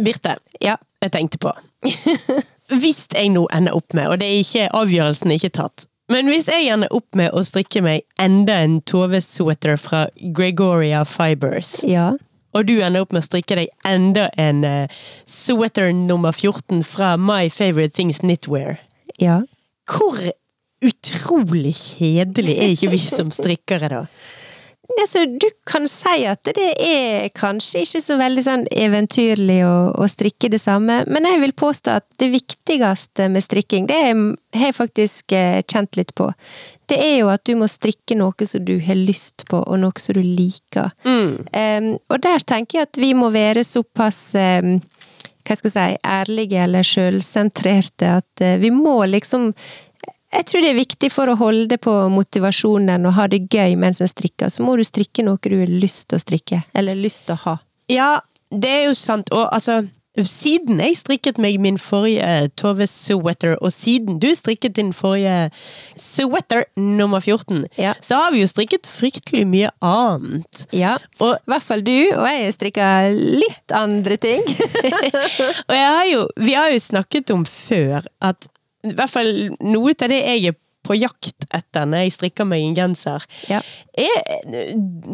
[0.04, 0.76] Birte, Ja.
[1.02, 1.52] jeg tenkte på.
[2.82, 6.26] Hvis jeg nå ender opp med, og det er ikke avgjørelsen er ikke tatt, men
[6.28, 12.12] hvis jeg ender opp med å strikke meg enda en Tove-sweater fra Gregoria Fibers, Ja.
[12.54, 14.86] og du ender opp med å strikke deg enda en uh,
[15.26, 18.78] sweater nummer 14 fra My Favorite Things Knitwear,
[19.20, 19.42] Ja.
[19.88, 20.18] hvor
[20.82, 24.02] utrolig kjedelig er ikke vi som strikkere da?
[24.90, 30.08] Altså, du kan si at det er kanskje ikke så veldig sånn eventyrlig å, å
[30.10, 34.76] strikke det samme, men jeg vil påstå at det viktigste med strikking, det har jeg
[34.76, 36.28] faktisk eh, kjent litt på.
[36.90, 40.02] Det er jo at du må strikke noe som du har lyst på, og noe
[40.02, 40.90] som du liker.
[41.56, 44.76] Em, og der tenker jeg at vi må være såpass um,
[45.42, 49.52] hva skal jeg si, ærlige eller sjølsentrerte at uh, vi må liksom
[50.32, 54.00] jeg tror det er viktig for å holde på motivasjonen og ha det gøy mens
[54.00, 57.26] en strikker, så må du strikke noe du har lyst til å strikke, eller lyst
[57.28, 57.56] til å ha.
[57.92, 58.12] Ja,
[58.52, 59.28] det er jo sant.
[59.32, 59.82] Og altså,
[60.28, 65.50] siden jeg strikket meg min forrige Tove sweater, og siden du strikket din forrige
[66.00, 67.94] sweater nummer 14, Ja.
[68.04, 70.66] så har vi jo strikket fryktelig mye annet.
[70.72, 74.44] Ja, Og, i hvert fall du, og jeg strikker litt andre ting.
[75.68, 78.48] og har jo, vi har jo snakket om før at
[78.82, 82.62] i hvert fall noe av det jeg er på jakt etter når jeg strikker meg
[82.66, 83.60] en genser, Ja.
[83.96, 84.42] er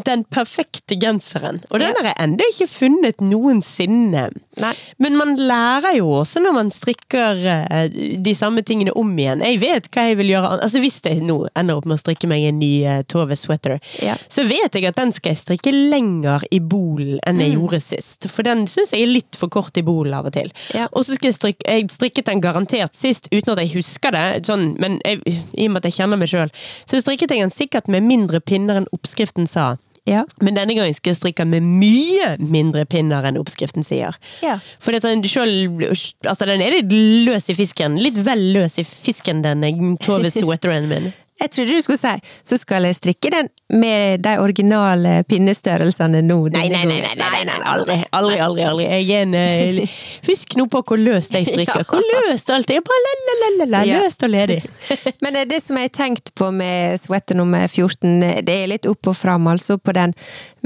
[0.04, 1.62] den perfekte genseren.
[1.70, 1.94] Og den Ja.
[1.98, 4.30] har jeg ennå ikke funnet noensinne.
[4.60, 4.72] Nei.
[4.98, 7.88] Men man lærer jo også når man strikker eh,
[8.22, 9.42] de samme tingene om igjen.
[9.44, 10.60] Jeg vet hva jeg vil gjøre.
[10.62, 13.78] Altså Hvis jeg nå ender opp med å strikke meg en ny uh, Tove sweater,
[14.02, 14.14] Ja.
[14.28, 17.40] så vet jeg at den skal jeg strikke lenger i bolen enn Mm.
[17.44, 18.28] jeg gjorde sist.
[18.30, 20.50] For den syns jeg er litt for kort i bolen av og til.
[20.92, 24.46] Og så skal jeg strikke Jeg strikket den garantert sist uten at jeg husker det,
[24.46, 25.20] sånn, men jeg,
[25.58, 26.54] i og med at jeg kjenner meg sjøl,
[26.86, 29.74] så strikket jeg den sikkert med mindre pinner enn oppskriften sa.
[30.08, 30.24] Ja.
[30.40, 34.16] Men denne gangen skal jeg strikke med mye mindre pinner enn oppskriften sier.
[34.44, 34.58] Ja.
[34.80, 35.84] For den, selv,
[36.24, 36.94] altså den er litt
[37.28, 37.98] løs i fisken.
[38.00, 41.10] Litt vel løs i fisken, denne Tove sweateren min.
[41.38, 42.14] Jeg trodde du skulle si
[42.48, 43.48] så skal jeg strikke den
[43.78, 46.38] med de originale pinnestørrelsene nå.
[46.54, 48.86] Nei, nei, nei, nei, nei, nei, aldri, aldri, aldri, aldri.
[48.88, 49.36] Jeg er en
[49.84, 49.96] uh,
[50.28, 51.84] Husk nå på hvor løst jeg strikker.
[51.88, 52.82] Hvor løst alt er.
[52.84, 54.60] Bare la-la-la-la, løst og ledig.
[55.24, 58.72] Men eh, det som jeg har tenkt på med sweater nummer 14, eh, det er
[58.74, 60.16] litt opp og fram altså på den.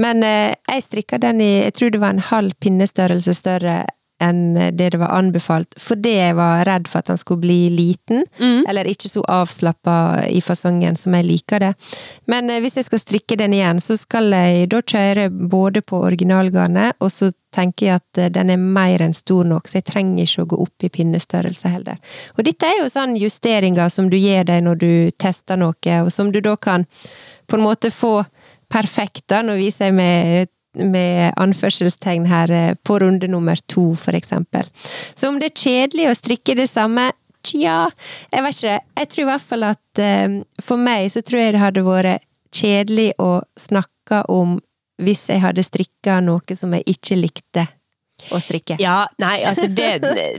[0.01, 3.83] Men uh, jeg strikka den i, jeg tror det var en halv pinnestørrelse større
[4.21, 8.23] enn det det var anbefalt, fordi jeg var redd for at han skulle bli liten,
[8.69, 11.73] eller ikke så avslappa i fasongen som jeg liker det.
[12.29, 16.03] Men eh, hvis jeg skal strikke den igjen, så skal jeg da kjøre både på
[16.05, 19.89] originalgarnet, og så tenker jeg at eh, den er mer enn stor nok, så jeg
[19.91, 21.99] trenger ikke å gå opp i pinnestørrelse heller.
[22.37, 26.11] Og dette er jo sånn justeringer som du gir deg når du tester noe, og
[26.13, 26.87] som du da kan
[27.47, 28.21] på en måte få
[28.73, 29.41] perfekt, da.
[29.45, 34.69] Nå viser jeg med med anførselstegn her eh, på runde nummer to, for eksempel.
[35.15, 37.11] Så om det er kjedelig å strikke det samme,
[37.43, 37.89] tja,
[38.31, 38.77] jeg vet ikke.
[38.99, 42.27] Jeg tror i hvert fall at eh, for meg så tror jeg det hadde vært
[42.53, 44.59] kjedelig å snakke om
[45.01, 47.65] hvis jeg hadde strikka noe som jeg ikke likte
[48.31, 48.77] å strikke.
[48.79, 49.87] Ja, nei, altså det,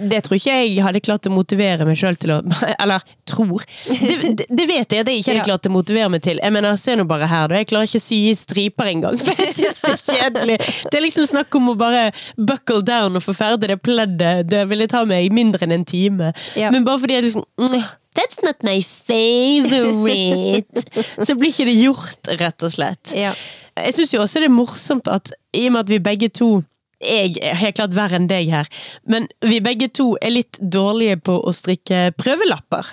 [0.01, 2.39] det tror ikke jeg hadde klart å motivere meg sjøl til å
[2.83, 3.65] Eller tror.
[3.89, 6.41] Det, det, det vet jeg at jeg ikke hadde klart å motivere meg til.
[6.43, 7.61] Jeg mener, Se nå bare her, da.
[7.61, 9.19] Jeg klarer ikke å sy i striper engang.
[9.25, 10.59] For jeg syns det er kjedelig.
[10.87, 12.07] Det er liksom snakk om å bare
[12.39, 14.49] buckle down og få ferdig det pleddet.
[14.51, 16.33] Det ville ta meg mindre enn en time.
[16.59, 16.71] Ja.
[16.75, 20.85] Men bare fordi jeg liksom mm, That's not my favorite.
[21.19, 23.11] Så blir ikke det gjort, rett og slett.
[23.17, 23.33] Ja.
[23.75, 26.61] Jeg syns jo også det er morsomt at i og med at vi begge to
[27.05, 28.71] jeg er helt klart verre enn deg her,
[29.09, 32.91] men vi begge to er litt dårlige på å strikke prøvelapper.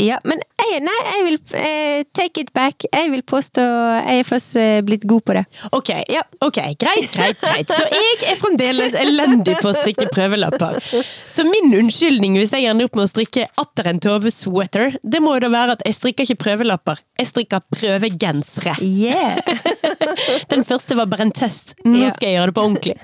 [0.00, 2.86] Ja, men jeg, nei, jeg vil eh, take it back.
[2.88, 5.44] Jeg vil påstå jeg er først eh, blitt god på det.
[5.76, 6.22] Ok, Ja.
[6.40, 7.68] ok, greit, greit, greit.
[7.68, 10.78] Så jeg er fremdeles elendig på å strikke prøvelapper.
[11.30, 15.20] Så min unnskyldning hvis jeg ender opp med å strikke atter en Tove sweater, det
[15.24, 18.76] må jo da være at jeg strikker ikke prøvelapper, jeg strikker prøvegensere.
[18.80, 19.40] Yeah!
[20.52, 21.74] Den første var bare en test.
[21.84, 22.96] Nå skal jeg gjøre det på ordentlig.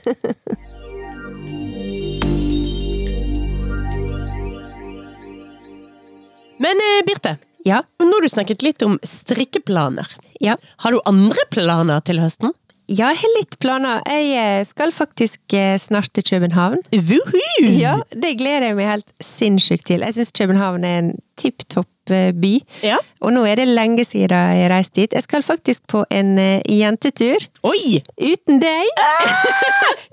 [6.62, 7.82] Men eh, Birte, Ja.
[7.98, 10.06] nå har du snakket litt om strikkeplaner.
[10.40, 10.56] Ja.
[10.84, 12.52] Har du andre planer til høsten?
[12.86, 14.02] Ja, jeg har litt planer.
[14.06, 16.84] Jeg eh, skal faktisk eh, snart til København.
[16.94, 17.66] Woohoo!
[17.80, 20.04] Ja, det gleder jeg meg helt sinnssykt til.
[20.06, 22.54] Jeg syns København er en tipp topp by.
[22.86, 22.98] Ja.
[23.24, 25.12] Og nå er det lenge siden jeg har reist dit.
[25.12, 27.42] Jeg skal faktisk på en eh, jentetur.
[27.66, 28.02] Oi!
[28.20, 28.90] Uten deg.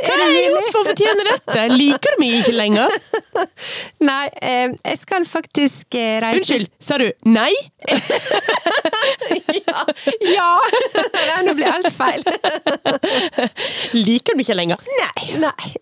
[0.04, 1.66] Hva har jeg gjort for å fortjene dette?
[1.74, 2.96] Liker du meg ikke lenger?
[4.10, 7.52] Nei, eh, jeg skal faktisk eh, reise Unnskyld, sa du nei?
[9.54, 9.84] Ja!
[10.28, 10.50] ja.
[11.14, 12.24] Nei, nå blir alt feil.
[14.06, 14.84] Liker du meg ikke lenger?
[15.00, 15.28] Nei.
[15.44, 15.74] Nei.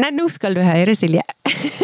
[0.00, 1.22] Nei, nå skal du høre, Silje.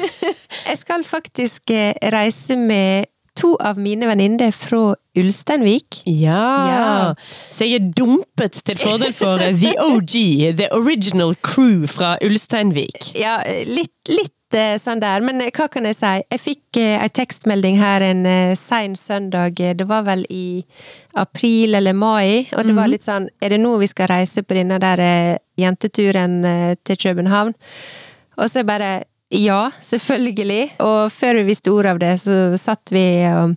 [0.71, 6.03] Jeg skal faktisk eh, reise med to av mine venninner fra Ulsteinvik.
[6.07, 6.43] Ja.
[6.71, 7.15] Ja.
[7.51, 10.15] Så jeg er dumpet til fordel for eh, The OG,
[10.59, 13.13] The Original Crew fra Ulsteinvik.
[13.19, 16.13] Ja, litt, litt eh, sånn der, men hva kan jeg si?
[16.33, 20.63] Jeg fikk en ei tekstmelding her en eh, sein søndag, det var vel i
[21.19, 24.57] april eller mai, og det var litt sånn Er det nå vi skal reise på
[24.59, 27.55] denne der eh, jenteturen eh, til København?
[28.41, 30.73] Og så bare ja, selvfølgelig.
[30.83, 33.53] Og før vi visste ordet av det, så satt vi og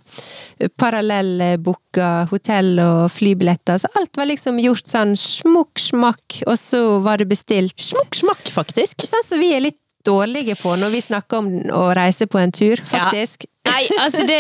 [0.78, 3.82] parallellbooka hotell og flybilletter.
[3.82, 7.74] Så alt var liksom gjort sånn smukk smakk, og så var det bestilt.
[7.82, 9.08] Smukk smakk, faktisk.
[9.10, 12.52] Sånn som vi er litt dårlige på når vi snakker om å reise på en
[12.52, 13.46] tur, faktisk.
[13.64, 14.38] Nei, altså det,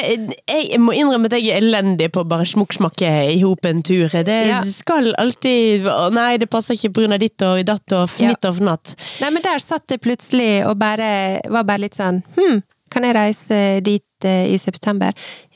[0.51, 4.09] Jeg må innrømme at jeg er elendig på å bare smukksmakke i hop en tur.
[4.11, 4.61] Det Ja.
[4.67, 7.17] skal alltid Nei, det passer ikke pga.
[7.17, 8.95] ditt og datt og fnitt og fnatt.
[9.21, 13.15] Nei, men der satt det plutselig og bare var bare litt sånn Hm, kan jeg
[13.15, 15.13] reise dit eh, i september?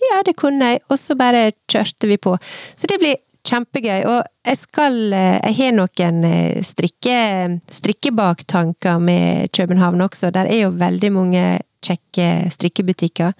[0.09, 0.81] Ja, det kunne jeg.
[0.89, 2.37] Og så bare kjørte vi på.
[2.75, 3.15] Så det blir
[3.47, 4.03] kjempegøy.
[4.09, 7.17] Og jeg skal eh, Jeg har noen eh, strikke,
[7.71, 10.31] strikkebaktanker med København også.
[10.35, 11.45] Der er jo veldig mange
[11.85, 13.33] kjekke strikkebutikker.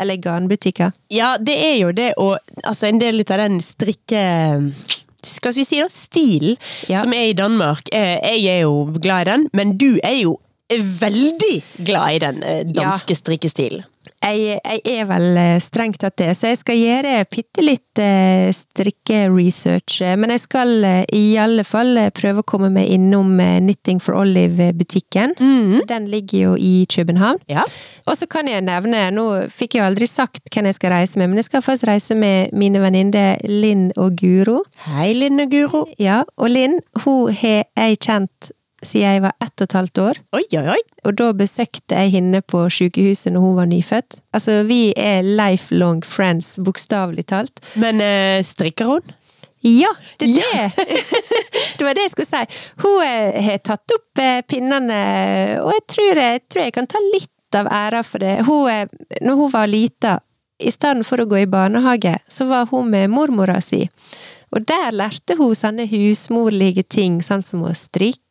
[0.00, 0.92] Eller garnbutikker.
[1.14, 4.24] Ja, det er jo det, og altså en del av den strikke...
[5.24, 6.58] Skal vi si da, stilen
[6.90, 7.00] Ja.
[7.00, 7.88] som er i Danmark.
[7.92, 10.38] Eh, Jeg er jo glad i den, men du er jo
[10.74, 12.42] veldig glad i den
[12.74, 13.84] danske strikkestilen.
[14.24, 18.48] Jeg, jeg er vel eh, strengt tatt det, så jeg skal gjøre bitte litt eh,
[18.56, 20.00] strikkeresearch.
[20.20, 25.36] Men jeg skal eh, i alle fall prøve å komme meg innom Knitting for Olive-butikken.
[25.38, 25.84] Mm.
[25.90, 27.40] Den ligger jo i København.
[27.52, 27.66] Ja.
[28.08, 31.30] Og så kan jeg nevne, nå fikk jeg aldri sagt hvem jeg skal reise med,
[31.30, 34.62] men jeg skal faktisk reise med mine venninner Linn og Guro.
[34.88, 35.86] Hei, Linn og Guro.
[36.00, 38.52] Ja, og Linn, hun har jeg kjent
[38.88, 40.20] siden jeg var ett og et halvt år.
[40.38, 40.80] Oi, oi, oi.
[41.04, 44.20] Og da besøkte jeg henne på sykehuset når hun var nyfødt.
[44.36, 47.62] Altså, vi er lifelong friends, bokstavelig talt.
[47.80, 49.14] Men eh, strikker hun?
[49.64, 49.88] Ja,
[50.20, 50.88] det er det!
[51.78, 52.60] det var det jeg skulle si.
[52.84, 55.00] Hun eh, har tatt opp eh, pinnene,
[55.62, 58.42] og jeg tror jeg, tror jeg kan ta litt av æra for det.
[58.44, 58.84] Hun, eh,
[59.24, 60.18] når hun var lita,
[60.62, 63.86] i stedet for å gå i barnehage, så var hun med mormora si.
[64.54, 68.23] Og der lærte hun sånne husmorlige ting, sånn som å strikke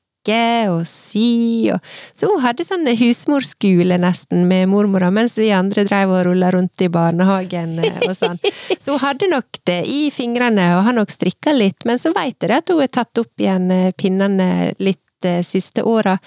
[0.71, 1.79] og sy og
[2.15, 6.81] Så hun hadde sånn husmorskole nesten med mormora, mens vi andre drev og rulla rundt
[6.81, 8.39] i barnehagen eh, og sånn.
[8.79, 12.38] Så hun hadde nok det i fingrene og har nok strikka litt, men så veit
[12.41, 16.17] jeg at hun har tatt opp igjen eh, pinnene litt de siste åra.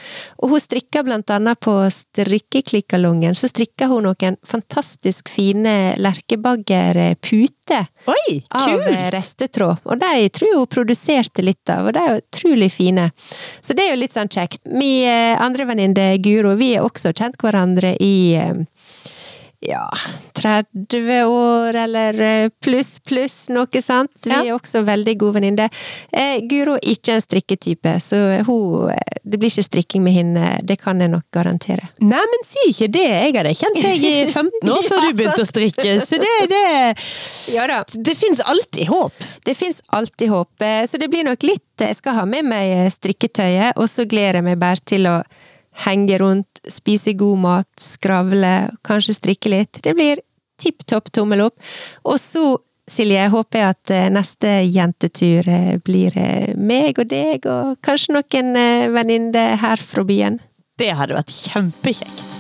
[0.43, 7.87] Og hun strikker blant annet på strikkeklikkalongen, så strikker hun noen fantastisk fine lerkebaggerputer
[8.51, 9.85] av eh, restetråd.
[9.85, 13.11] Og de tror jeg hun produserte litt av, og de er utrolig fine.
[13.61, 14.63] Så det er jo litt sånn kjekt.
[14.71, 18.55] Min eh, andre venninne Guro, vi har også kjent hverandre i eh,
[19.67, 19.85] ja,
[20.39, 24.13] 30 år eller eh, pluss, pluss, noe sånt.
[24.25, 24.43] Vi Ja.
[24.45, 25.71] er også veldig gode venninner.
[26.13, 30.51] Eh, Guro er ikke en strikketype, så hun, eh, det blir ikke strikking med henne,
[30.63, 31.89] det kan jeg nok garantere.
[32.01, 33.07] Nei, men si ikke det!
[33.09, 36.35] Jeg hadde kjent deg i 15 år før Ja, du begynte å strikke, så det,
[36.53, 37.83] det Ja da.
[37.93, 39.13] Det fins alltid håp!
[39.45, 42.87] Det fins alltid håp, eh, så det blir nok litt Jeg skal ha med meg
[42.95, 45.19] strikketøyet, og så gleder jeg meg bare til å
[45.85, 48.55] henge rundt, spise god mat, skravle,
[48.87, 49.83] kanskje strikke litt.
[49.85, 50.23] Det blir
[50.61, 51.59] tipp topp tommel opp.
[52.09, 57.49] Og så, Silje, håper jeg at eh, neste jentetur eh, blir eh, meg og deg,
[57.51, 58.55] og kanskje noen
[58.95, 60.39] venninner her fra byen.
[60.79, 62.36] Det hadde vært kjempekjekt.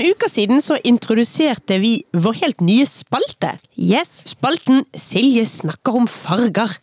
[0.00, 3.58] Noen uker siden så introduserte vi vår helt nye spalte.
[3.76, 4.22] Yes!
[4.32, 6.78] Spalten Silje snakker om farger.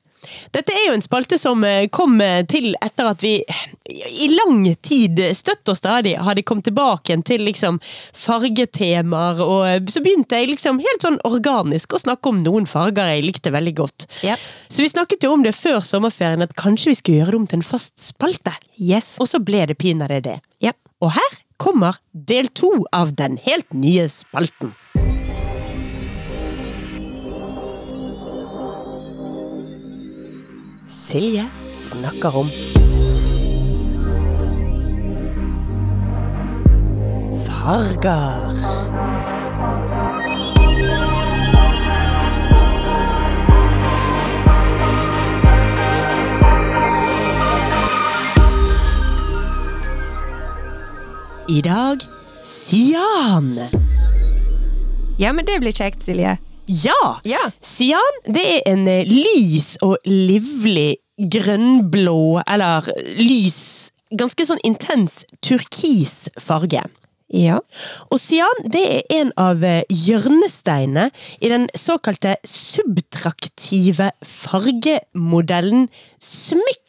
[0.53, 3.39] Dette er jo en spalte som eh, kom eh, til etter at vi
[3.87, 7.79] i lang tid, støtt og stadig, hadde kommet tilbake til liksom
[8.13, 13.15] fargetemaer, og eh, så begynte jeg liksom helt sånn organisk å snakke om noen farger
[13.15, 14.09] jeg likte veldig godt.
[14.27, 14.45] Yep.
[14.67, 17.49] Så vi snakket jo om det før sommerferien, at kanskje vi skulle gjøre det om
[17.49, 18.57] til en fast spalte.
[18.77, 19.15] Yes.
[19.23, 20.39] Og så ble det pinadø det.
[20.61, 20.81] Yep.
[21.07, 24.73] Og her kommer del to av den helt nye spalten.
[31.07, 31.45] Silje
[31.75, 32.49] snakker om
[37.47, 39.36] farger.
[51.49, 52.03] I dag
[52.43, 53.59] cyan.
[55.17, 56.33] Ja, men det blir kjekt, Silje.
[56.67, 57.19] Ja!
[57.23, 57.45] Ja.
[57.63, 66.29] Cyan det er en eh, lys og livlig grønnblå, eller lys Ganske sånn intens turkis
[66.39, 66.79] farge.
[67.27, 67.57] Ja.
[68.07, 71.09] Og cyan det er en av eh, hjørnesteinene
[71.43, 75.89] i den såkalte subtraktive fargemodellen
[76.23, 76.86] smykk.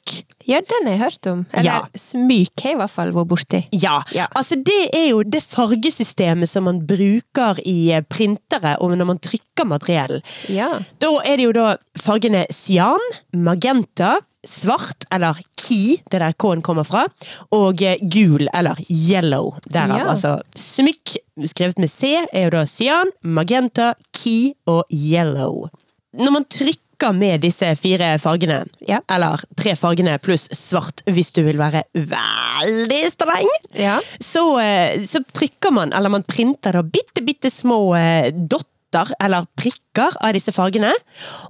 [0.49, 1.47] Ja, den har jeg hørt om.
[1.53, 1.87] Eller Ja.
[1.95, 3.61] smyk har jeg i hvert fall vært borti.
[3.73, 4.27] Ja, Ja.
[4.35, 9.19] altså det er jo det fargesystemet som man bruker i eh, printere og når man
[9.19, 10.23] trykker materiell.
[10.49, 10.79] Ja.
[10.99, 12.99] Da er det jo da fargene cyan,
[13.35, 17.07] magenta, svart, eller key, det der K-en kommer fra,
[17.53, 19.57] og eh, gul, eller yellow.
[19.69, 20.07] Derav, Ja.
[20.15, 25.69] altså smykk, skrevet med C, er jo da cyan, magenta, key og yellow.
[26.17, 26.79] Når man trykker
[27.15, 28.99] med disse fire fargene, Ja.
[29.09, 34.01] eller tre fargene pluss svart hvis du vil være veldig streng, Ja.
[34.21, 39.47] så, eh, så trykker man, eller man printer da bitte, bitte små eh, dotter, eller
[39.57, 40.93] prikker av disse fargene.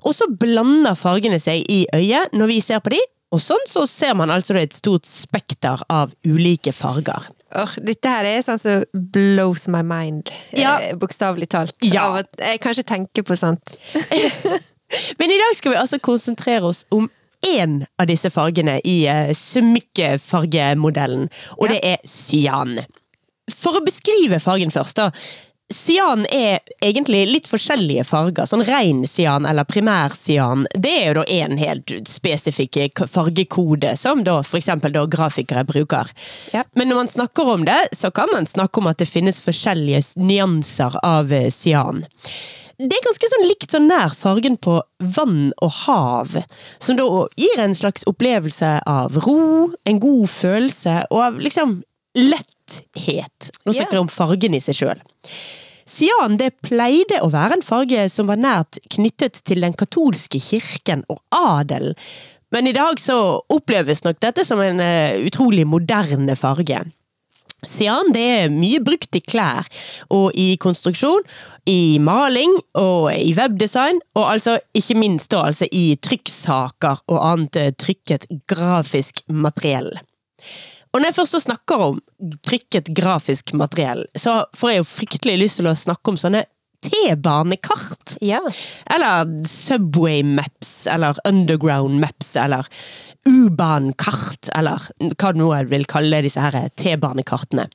[0.04, 3.00] Og så blander fargene seg i øyet når vi ser på de,
[3.32, 7.28] og sånn så ser man altså et stort spekter av ulike farger.
[7.56, 10.76] Or, dette her er sånn som blows my mind, Ja.
[10.78, 11.72] eh, bokstavelig talt.
[11.82, 12.08] Ja.
[12.10, 13.78] Av at jeg kanskje tenker på sånt.
[15.18, 17.10] Men i dag skal vi altså konsentrere oss om
[17.46, 21.28] én av disse fargene i uh, smykkefargemodellen,
[21.58, 21.72] og Ja.
[21.74, 22.78] det er cyan.
[23.54, 25.10] For å beskrive fargen først, da.
[25.68, 28.46] Cyan er egentlig litt forskjellige farger.
[28.48, 34.24] Sånn ren cyan eller primær cyan, det er jo da en helt spesifikk fargekode som
[34.24, 36.08] da da grafikere bruker.
[36.54, 36.64] Ja.
[36.74, 40.16] Men når man snakker om det, så kan man snakke om at det finnes forskjellige
[40.16, 42.06] nyanser av eh, cyan.
[42.78, 44.76] Det er ganske sånn likt sånn nær fargen på
[45.16, 46.36] vann og hav,
[46.78, 51.80] som da gir en slags opplevelse av ro, en god følelse og av liksom
[52.14, 53.50] letthet.
[53.66, 55.02] Nå snakker jeg om fargen i seg sjøl.
[55.88, 61.02] Sian det pleide å være en farge som var nært knyttet til den katolske kirken
[61.10, 61.98] og adelen,
[62.54, 66.80] men i dag så oppleves nok dette som en eh, utrolig moderne farge.
[67.66, 69.66] Cyan det er mye brukt i klær,
[70.14, 71.24] og i konstruksjon,
[71.68, 77.58] i maling og i webdesign, og altså ikke minst da altså i trykksaker og annet
[77.58, 79.90] eh, trykket grafisk materiell.
[80.94, 81.98] Og når jeg først snakker om
[82.46, 86.46] trykket grafisk materiell, så får jeg jo fryktelig lyst til å snakke om sånne
[86.86, 88.16] T-banekart.
[88.22, 88.40] Ja.
[88.86, 92.66] Eller Subway Maps, eller Underground Maps, eller
[93.26, 97.68] U-bankart, eller hva du nå vil kalle disse her T-banekartene.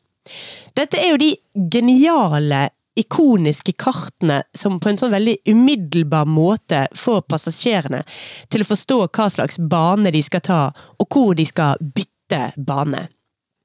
[0.77, 1.33] Dette er jo de
[1.73, 8.03] geniale, ikoniske kartene som på en sånn veldig umiddelbar måte får passasjerene
[8.53, 10.61] til å forstå hva slags bane de skal ta,
[11.01, 13.07] og hvor de skal bytte bane.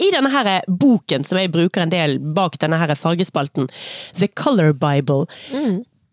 [0.01, 3.69] I denne her boken som jeg bruker en del bak denne her fargespalten,
[4.17, 5.27] The Color Bible,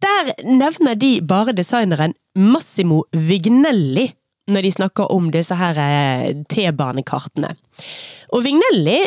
[0.03, 4.09] der nevner de bare designeren Massimo Vignelli
[4.51, 7.53] når de snakker om disse her eh, T-banekartene.
[8.35, 8.99] Og Vignelli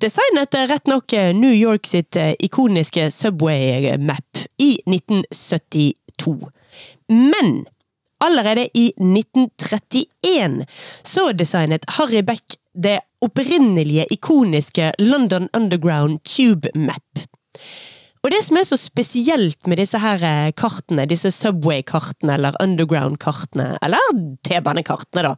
[0.00, 6.36] designet eh, rett nok eh, New York sitt ikoniske Subway Map i 1972.
[7.12, 7.66] Men
[8.24, 10.64] allerede i 1931
[11.04, 17.26] så designet Harry Beck det opprinnelige ikoniske London Underground Tube Map.
[18.26, 23.76] Og det som er så spesielt med disse her eh, kartene, disse Subway-kartene eller Underground-kartene,
[23.86, 24.02] eller
[24.42, 25.36] T-banekartene, da,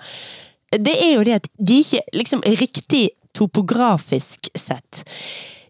[0.72, 5.03] det er jo det at de ikke liksom riktig topografisk sett.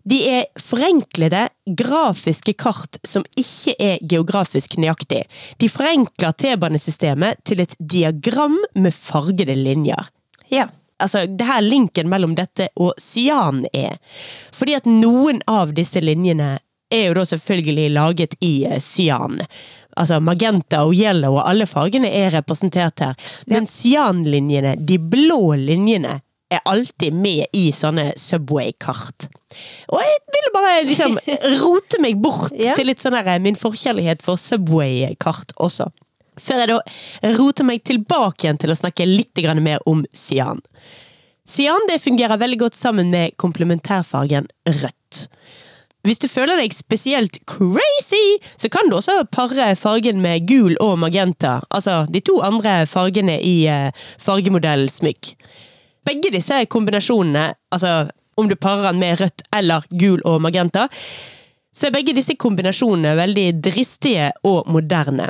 [0.08, 5.24] De er forenklede, grafiske kart som ikke er geografisk nøyaktig.
[5.58, 10.06] De forenkler T-banesystemet til et diagram med fargede linjer
[10.54, 10.68] Ja.
[10.98, 13.98] altså, det her linken mellom dette og cyan er.
[14.52, 16.56] Fordi at noen av disse linjene
[16.90, 19.40] er jo da selvfølgelig laget i eh, cyan.
[19.98, 23.14] Altså magenta og yellow og alle fargene er representert her.
[23.50, 29.26] Men cyanlinjene, de blå linjene, er alltid med i sånne Subway-kart.
[29.92, 31.18] Og jeg ville bare liksom
[31.62, 32.72] rote meg bort Ja.
[32.78, 35.90] til litt sånn der, eh, min forkjærlighet for Subway-kart også.
[36.38, 36.78] Før jeg da
[37.34, 40.60] roter meg tilbake igjen til å snakke litt mer om cyan.
[41.48, 45.26] Cyan det fungerer veldig godt sammen med komplementærfargen rødt.
[46.08, 50.94] Hvis du føler deg spesielt crazy, så kan du også pare fargen med gul og
[51.02, 51.58] magenta.
[51.68, 55.34] Altså de to andre fargene i eh, fargemodellen smykk.
[56.08, 58.08] Begge disse kombinasjonene, altså
[58.40, 60.86] om du parer den med rødt eller gul og magenta,
[61.76, 65.28] så er begge disse kombinasjonene veldig dristige og moderne.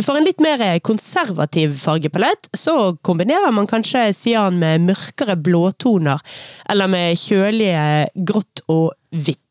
[0.00, 6.22] For en litt mer konservativ fargepalett, så kombinerer man kanskje cyan med mørkere blåtoner,
[6.70, 9.41] eller med kjølige grått og hvitt.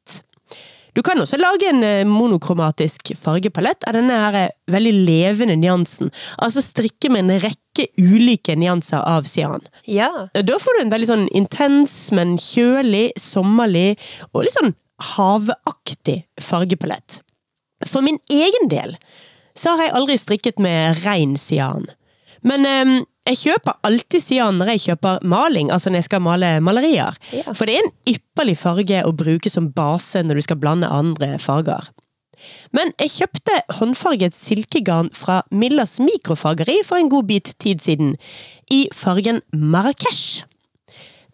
[0.93, 6.11] Du kan også lage en eh, monokromatisk fargepalett av denne her eh, veldig levende nyansen.
[6.41, 9.63] Altså strikke med en rekke ulike nyanser av sian.
[9.87, 10.09] Ja.
[10.35, 13.95] Da får du en veldig sånn intens, men kjølig, sommerlig
[14.33, 14.75] og litt sånn
[15.15, 17.21] havaktig fargepalett.
[17.87, 18.97] For min egen del
[19.57, 21.87] så har jeg aldri strikket med rein sian.
[22.43, 22.93] Men eh,
[23.29, 27.17] jeg kjøper alltid cyan når jeg kjøper maling, altså når jeg skal male malerier.
[27.35, 27.53] Ja.
[27.53, 31.35] For det er en ypperlig farge å bruke som base når du skal blande andre
[31.41, 31.91] farger.
[32.73, 38.15] Men jeg kjøpte håndfarget silkegarn fra Millas mikrofargeri for en god bit tid siden,
[38.73, 40.41] i fargen Marrakech.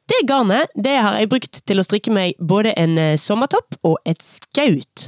[0.07, 3.97] Det garnet det har jeg brukt til å strikke meg både en eh, sommertopp og
[4.07, 5.07] et skaut.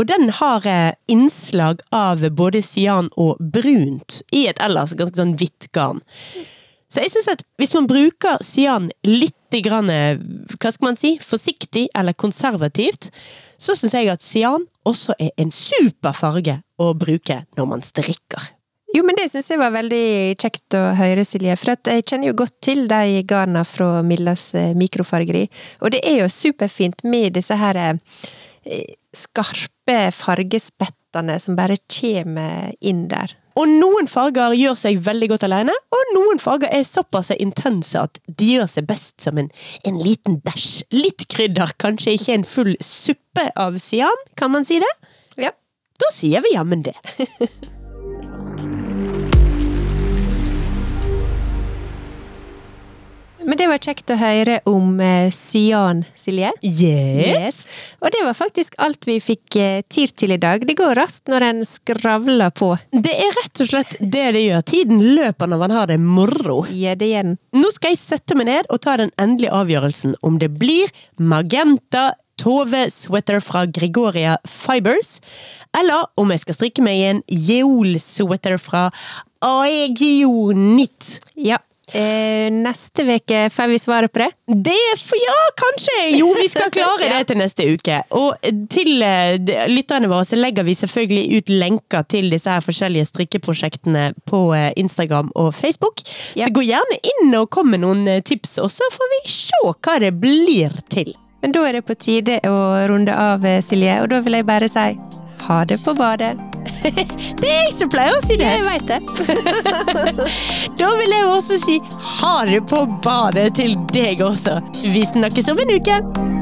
[0.00, 5.36] Og den har eh, innslag av både cyan og brunt i et ellers ganske sånn
[5.36, 6.00] hvitt garn.
[6.88, 10.16] Så jeg synes at hvis man bruker cyan litt grann, eh,
[10.56, 13.10] hva skal man si, forsiktig eller konservativt,
[13.60, 18.54] så syns jeg at cyan også er en super farge å bruke når man strikker.
[18.96, 21.56] Jo, men det syns jeg var veldig kjekt å høre, Silje.
[21.60, 25.44] For jeg kjenner jo godt til de garna fra Millas eh, mikrofargeri.
[25.84, 27.98] Og det er jo superfint med disse her eh,
[29.16, 33.36] skarpe fargespettene som bare kommer inn der.
[33.58, 38.20] Og noen farger gjør seg veldig godt alene, og noen farger er såpass intense at
[38.28, 39.50] de gjør seg best som en,
[39.88, 40.84] en liten dæsj.
[40.94, 44.94] Litt krydder, kanskje ikke en full suppe av cyan, kan man si det?
[45.48, 45.52] Ja.
[45.98, 46.94] Da sier vi jammen det.
[53.48, 56.50] Men det var kjekt å høre om eh, cyan, Silje.
[56.60, 57.62] Yes.
[58.02, 60.66] Og det var faktisk alt vi fikk eh, tid til i dag.
[60.68, 62.74] Det går raskt når en skravler på.
[62.92, 64.66] Det er rett og slett det det gjør.
[64.68, 66.60] Tiden løper når man har det moro.
[66.68, 67.38] Ja, det gjør den.
[67.56, 72.10] Nå skal jeg sette meg ned og ta den endelige avgjørelsen om det blir magenta
[72.38, 75.16] Tove-sweater fra Gregoria Fibers,
[75.74, 78.84] eller om jeg skal strikke meg en Jeol-sweater fra
[79.42, 81.16] Aegionit.
[81.34, 81.58] Ja.
[81.92, 84.30] Eh, neste uke får vi svaret på det.
[84.46, 84.76] Det
[85.18, 86.18] Ja, kanskje!
[86.18, 88.02] Jo, vi skal klare det til neste uke.
[88.10, 89.38] Og til eh,
[89.70, 94.72] lytterne våre så legger vi selvfølgelig ut lenker til disse her forskjellige strikkeprosjektene på eh,
[94.76, 96.04] Instagram og Facebook.
[96.36, 96.48] Ja.
[96.48, 99.64] Så gå gjerne inn og kom med noen eh, tips, og så får vi se
[99.64, 101.14] hva det blir til.
[101.42, 102.58] Men da er det på tide å
[102.90, 104.88] runde av, eh, Silje, og da vil jeg bare si
[105.48, 106.57] ha det på badet.
[107.38, 108.48] Det er jeg som pleier å si det!
[108.58, 109.00] Jeg veit det.
[110.78, 111.78] Da vil jeg også si
[112.20, 114.60] ha det på badet til deg også.
[114.86, 116.37] Vi snakkes om en uke!